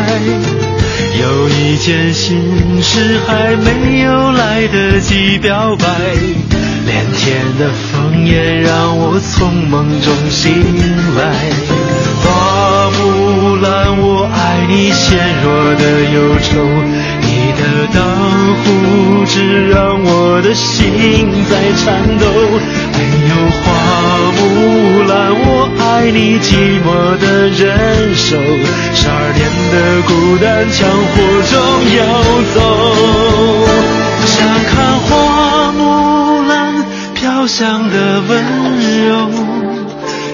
[1.21, 5.87] 有一件心事还没有来得及表白，
[6.85, 10.53] 连天的风也让我从梦中醒
[11.17, 11.23] 来。
[12.25, 16.59] 花木兰，我爱你纤弱的忧愁。
[17.67, 17.99] 的当
[18.63, 18.65] 呼
[19.27, 21.85] 只让我的心在颤
[22.19, 22.25] 抖。
[22.97, 22.99] 没
[23.29, 23.63] 有，花
[24.37, 24.41] 木
[25.09, 25.47] 兰，我
[25.79, 26.49] 爱你寂
[26.83, 26.87] 寞
[27.19, 28.37] 的忍受，
[28.95, 29.39] 十二点
[29.73, 29.75] 的
[30.07, 31.15] 孤单枪火
[31.51, 31.55] 中
[31.97, 32.01] 游
[32.55, 32.57] 走。
[34.27, 35.81] 想看花木
[36.49, 36.55] 兰
[37.15, 37.95] 飘香的
[38.29, 38.31] 温
[39.09, 39.46] 柔。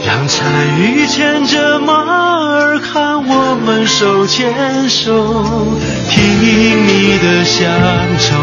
[0.05, 0.37] 让单
[0.81, 5.45] 于牵着马儿，看我们手牵手，
[6.11, 7.71] 听你的乡
[8.19, 8.35] 愁，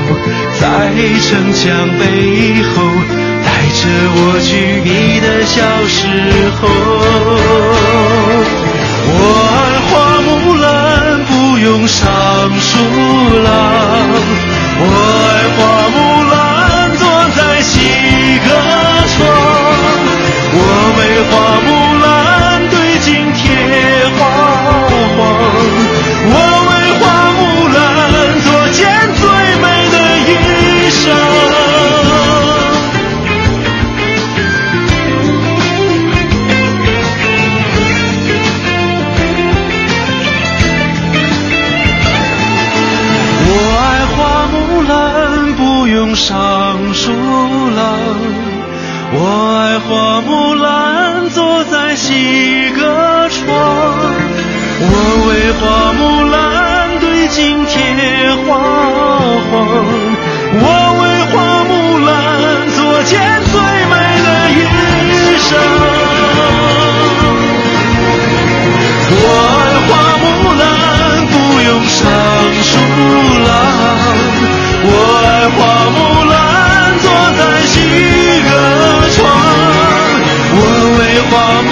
[0.60, 0.90] 在
[1.20, 1.68] 城墙
[2.00, 2.82] 背后，
[3.44, 3.82] 带着
[4.16, 4.48] 我去
[4.86, 5.58] 你的小
[5.88, 5.98] 时
[6.60, 6.62] 候。
[9.12, 9.14] 我
[9.52, 9.92] 爱花
[10.22, 10.66] 木兰，
[11.26, 11.30] 不
[11.60, 12.08] 用上
[12.58, 12.72] 树
[13.44, 13.48] 郎，
[14.80, 14.84] 我
[15.28, 15.98] 爱花木
[16.32, 16.38] 兰，
[16.98, 17.04] 坐
[17.36, 17.70] 在西
[18.48, 18.48] 阁
[81.22, 81.69] 我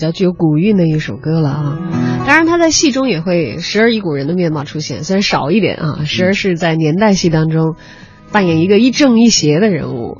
[0.00, 1.78] 较具有古韵的一首歌了啊。
[2.26, 7.74] 当然，他在戏中也会时而以古人的面貌出现，虽然少一点啊，时而是在年代戏当中
[8.32, 10.18] 扮演一个一正一邪的人物。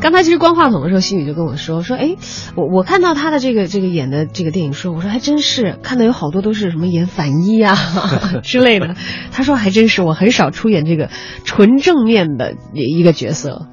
[0.00, 2.16] 刚才其实关话筒的时候，心宇就跟我说说，哎，
[2.54, 7.76] 我我看到他的这个这个演的这个电影说，我说还真是看到有好多都是什么演反一啊、
[8.42, 8.94] 之类的。
[9.32, 11.10] 他说还真是，我很少出演这个
[11.44, 13.66] 纯正面的一个角色。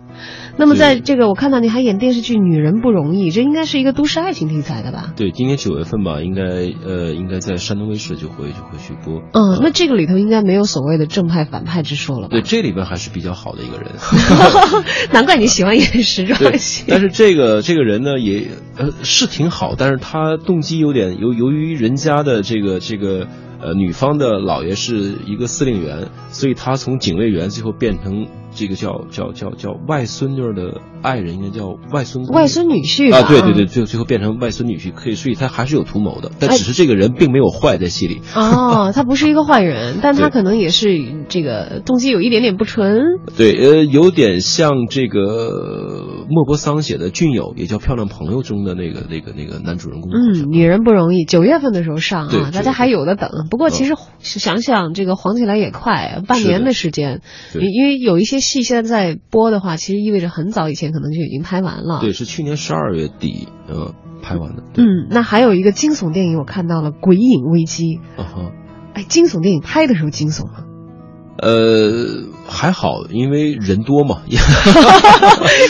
[0.55, 5.13] 那么在这个我看到你还演电视剧《女人不容易》，这应该是一个都市爱情题材的吧？
[5.15, 9.21] 对，今年九月份吧，应该呃应该在山东卫视就会就会去播。
[9.33, 12.29] 嗯，那这个里头应该没有所谓的正派反派之说了吧？
[12.31, 13.91] 对，这里边还是比较好的一个人。
[15.11, 16.85] 难怪你喜欢演时装戏。
[16.87, 23.27] 但是这个这个人呢，也呃是挺好，但是他动机有点由由于人家的这个这个
[23.59, 38.21] 呃女方的姥爷是一个司令员，所以他从警卫员最后变成这个叫叫叫叫外孙女儿的爱人，应该叫外孙外孙女婿啊，对对对，最后最后变成外孙女婿，可以，所以他还是有图谋的，但只是这个人并没有坏在戏里。
[38.35, 40.87] 哦， 他不是一个坏人，但他可能也是
[41.29, 43.01] 这个动机有一点点不纯。
[43.37, 50.11] 对，呃，有点像这个莫泊桑写的《俊友》，也叫《漂亮朋友》中的那个那个那个男主人公。
[50.11, 53.29] 嗯，女人不容易，九月份的时候上啊，大家还有的等。
[53.49, 61.99] 不过其实想想这个黄起来也快，半年的时间，对因为有一些戏现在在播的话，其实意味着很早以前可能就已经拍完了。
[62.01, 64.63] 对，是去年十二月底呃拍完的。
[64.77, 67.99] 嗯，那还有一个惊悚电影，我看到了《鬼影危机》。
[68.21, 68.51] 啊哈。
[68.93, 70.65] 哎，惊悚电影拍的时候惊悚吗？
[71.41, 74.21] 呃，还好，因为人多嘛。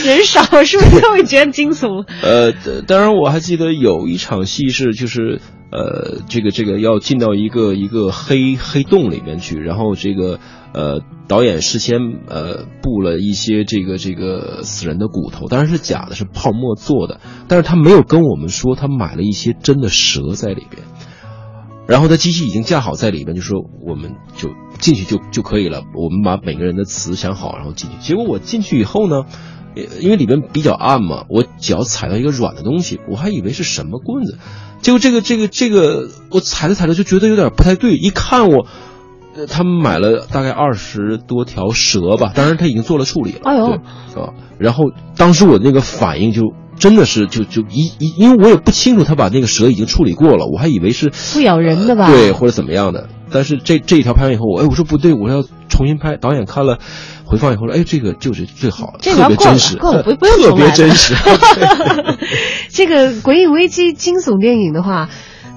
[0.06, 2.06] 人少是不是都会觉得惊悚？
[2.22, 2.52] 呃，
[2.82, 5.40] 当然我还记得有一场戏是就是
[5.74, 10.40] 呃，这个这个要进到一个一个黑黑洞里面去，然后这个
[10.72, 11.98] 呃导演事先
[12.28, 20.84] 呃布了一些这个这个死人的骨头，当然是假的，是泡沫做的，但是他没有跟我们说他买了一些真的蛇在里边。
[21.88, 25.82] 然后他机器已经架好在里面，就说我们就进去就就可以了。
[25.96, 27.98] 我们把每个人的词想好，然后进去。
[28.00, 29.26] 结果我进去以后呢，
[30.00, 34.38] 因为里边比较暗嘛，我脚踩到一个软的东西，我还以为是什么棍子，
[34.84, 38.68] 结果这个这个这个我踩着踩着就觉得有点不太对，一看我。
[39.36, 43.40] 呃他们买了大概二十多条蛇吧，当然他已经做了处理了。
[43.42, 44.30] 对啊，
[44.60, 53.10] 然后当时我那个反应就真的是就就一一，因为我也不清楚他把那个蛇已经处理过了，我还以为是不咬人的吧呃对，或者怎么样的。
[53.34, 56.16] 但是这这一条拍完以后，我哎我说不对，我要重新拍。
[56.18, 56.78] 导演看了
[57.26, 61.16] 回放以后说，哎这个就是最好的，特别真实，够不不用 特别真实。
[62.70, 65.10] 这个《鬼影危机》惊悚电影的话，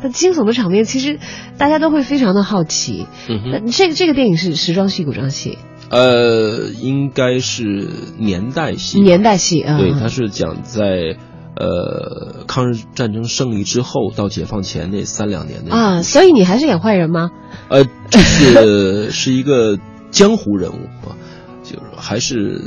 [0.03, 1.19] 那惊悚的场面其实
[1.59, 3.07] 大家都会非常的好奇。
[3.29, 5.59] 嗯这个这个电影是时装戏、古装戏、
[5.91, 9.79] 呃，应该是年代戏，年代戏啊？
[9.79, 11.17] 对，它是讲在
[11.57, 17.31] 呃抗日战争胜利之后到解放前那三两年的啊，所以你还是演坏人吗？
[17.69, 19.79] 呃，这次是一个
[20.11, 21.17] 江湖人物啊，
[21.63, 22.61] 就是还是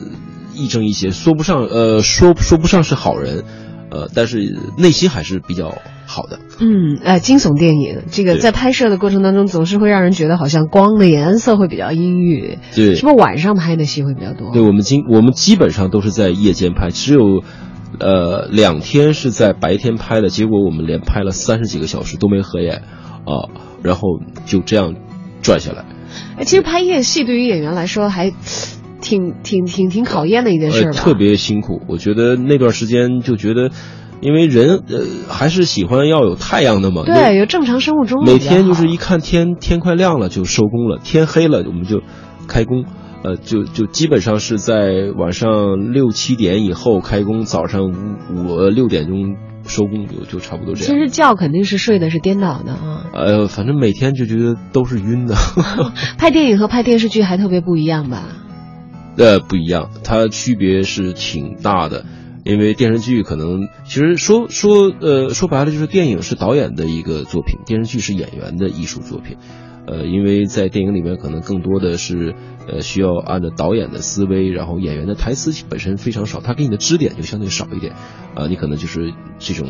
[0.56, 3.44] 亦正亦邪，说不上呃说说不上是好人，
[3.92, 5.76] 呃，但是内心还是比较
[6.06, 6.40] 好的。
[6.60, 14.52] 嗯，呃，惊悚电影这个在拍摄的过程当中，总是会让人觉得好像光的颜色会比较阴郁，对是不是晚上拍的戏会比较多？
[14.52, 17.44] 对，我们今我们基本上都是在夜间拍，只有
[18.00, 22.84] 呃两天是在白天拍的，结果我们连拍了三十几个小时都没合眼
[23.26, 23.50] 啊，
[23.84, 24.02] 然后
[24.46, 24.96] 就这样
[25.42, 25.86] 转下来。
[26.38, 28.32] 哎其实拍夜戏对于演员来说还
[29.02, 30.98] 挺挺挺挺考验的一件事呃，吧？
[30.98, 31.82] 特别辛苦。
[31.88, 33.70] 我觉得那段时间就觉得，
[34.22, 37.04] 因为人呃还是喜欢要有太阳的嘛。
[37.06, 42.02] 对，有正常生物钟每天就是一看天天快亮了就收工了，天黑了我们就
[42.48, 42.86] 开工。
[43.24, 47.94] 呃，就就基本上是在晚上六七点以后开工，早上五
[48.34, 50.94] 五呃六点钟收工，就就差不多这样。
[50.94, 53.06] 其实觉肯定是睡的是颠倒的啊。
[53.14, 55.36] 呃，反正每天就觉得都是晕的。
[56.18, 58.24] 拍电影和拍电视剧还特别不一样吧？
[59.18, 62.06] 呃，不一样，它区别是挺大的。
[62.46, 69.36] 因为电视剧可能，其实说说呃说白了就是电影是导演的一个作品，电视剧是演员的艺术作品。
[69.90, 72.36] 呃，因为在电影里面可能更多的是
[72.68, 77.94] 呃需要按照导演的思维，然后演员的台词本身非常少，他给你的支点就相对少一点。
[78.36, 79.68] 啊、你可能就是这种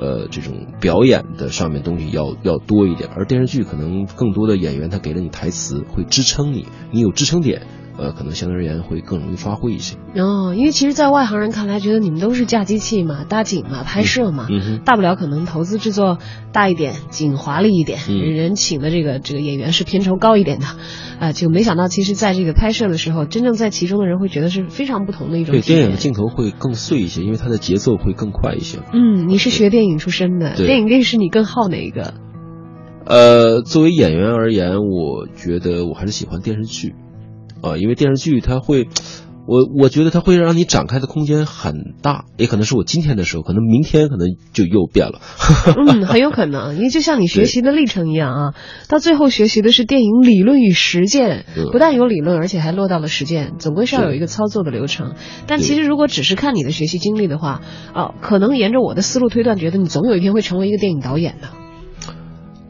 [0.00, 7.66] 呃这种表演的上面东西要要多一点，而电视剧可能更多的演员他给了你台词，会支撑你，你有支撑点。
[7.98, 9.96] 呃，可能相对而言会更容易发挥一些。
[10.16, 14.46] 哦，因为其实，在外行人看来，觉得你们都是架机器嘛、搭景嘛、拍摄嘛，
[14.84, 16.18] 大不了可能投资制作
[16.52, 20.66] 大一点，景华丽一点，嗯人请的这个这个演员是片酬高一点的，
[21.18, 25.60] 啊、就没想到其实在这个拍摄的时候，真正在其中的人会觉得是非常不同的一种对。
[25.60, 28.78] 电影的镜头会更碎一些，因为它的节奏会更快一些。
[28.92, 32.14] 嗯，你是学电影出身的，电影电视你更好哪一个？
[33.04, 36.94] 呃，作为演员而言，我觉得我还是喜欢电视剧，
[37.62, 38.88] 啊、因为电视剧它会，
[39.46, 45.20] 我我觉得它会让你展开的空间很大，也可能是我今天的时候，可能明天可能就又变了。
[45.74, 48.54] 嗯，很有可能，因为就像你学习的历程一样啊，
[48.88, 55.14] 到最后学习的是电影理论与实践，嗯不但有理论，而且还落到了实践，总归是要有一个操作的流程。
[55.46, 61.48] 但其实如果只是看你的学习经历的话，啊、可能沿着我的思路推断，觉得你总有一天会成为一个电影导演的。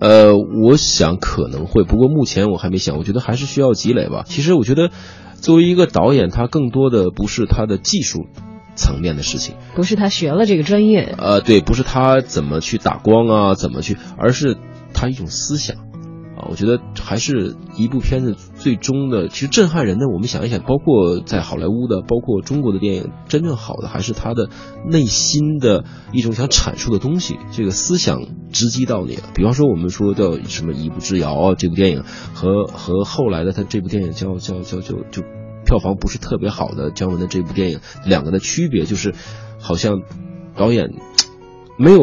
[0.01, 4.25] 呃，我想可能会，不过目前我还没想，我觉得还是需要积累吧。
[4.27, 4.91] 其实我觉得，
[5.41, 8.27] 作为一个导演，他更多的不是他的技术
[8.77, 14.57] 层面的事情，不是他学了这个专业，呃，对，不是他怎么去打光啊，怎么去，而是
[14.95, 15.77] 他一种思想
[16.39, 16.47] 啊。
[16.51, 20.09] 我觉得还是一部片子最终的，其实震撼人的。
[20.09, 24.49] 我们想一想，包括在好莱坞的，包括中国的电影，真正好的还是他的
[24.89, 28.21] 内心的一种想阐述的东西，这个思想
[28.51, 29.23] 直击到你了。
[29.35, 35.23] 比方说，我们说叫什么《一步之遥》啊，这部电影和和后来的他这部电影叫叫叫就就
[35.67, 39.15] 票房不是特别好的姜文的这部电影，两个的区别就是，
[39.59, 40.01] 好像
[40.57, 40.89] 导演
[41.77, 42.01] 没有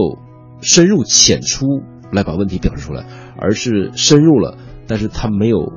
[0.61, 1.65] 深入浅出
[2.11, 3.07] 来把问题表示出来，
[3.39, 4.57] 而是深入了，
[4.87, 5.71] 但是他没有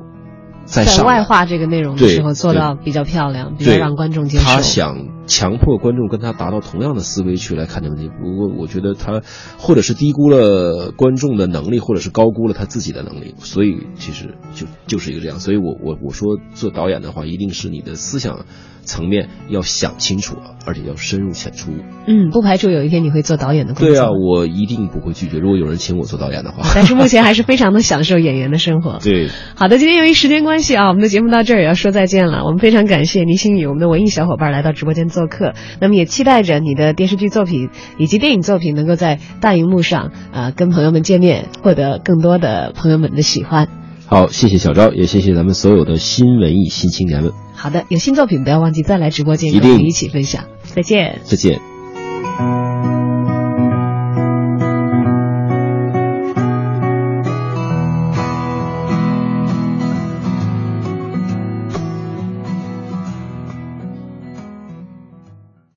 [0.65, 4.43] 再在外化这个内容的时候做到比较漂亮，比较让观众接受。
[4.43, 8.09] 他想强迫观众跟他达到同样的思维去来看这个问题。
[8.09, 9.21] 不过我觉得他
[9.57, 13.35] 或者是低估了观众的能力，或者是高估了他自己的能力。
[13.37, 15.39] 所以其实就就是一个这样。
[15.39, 18.45] 所以我我我说做导演的话，一定是你的思想
[18.83, 21.71] 层面要想清楚，而且要深入浅出。
[22.07, 23.87] 嗯，不排除有一天你会做导演的工作。
[23.87, 25.37] 对啊，我一定不会拒绝。
[25.37, 28.97] 如果有人请我做导演的话， 但是目前还是非常的享受演员的生活。
[29.03, 29.29] 对。
[29.55, 32.43] 好的，今天由于时间关系啊，我们的节目到这儿也要说再见了。
[32.45, 35.18] 我们非常感谢倪星宇，我们的文艺小伙伴来到直播间做。
[35.19, 35.53] 做客。
[35.81, 43.67] 那么也期待着你的电视剧作品以及电影作品能够在大荧幕上呃跟朋友们见面，获得更多的朋友们的喜欢。
[44.07, 47.33] 好，谢谢小昭，也谢谢咱们所有的新文艺新青年们。
[47.53, 50.45] 好的，有新作品不要忘记再来直播间一起分享。
[50.63, 51.19] 再见。
[51.25, 52.98] 再见。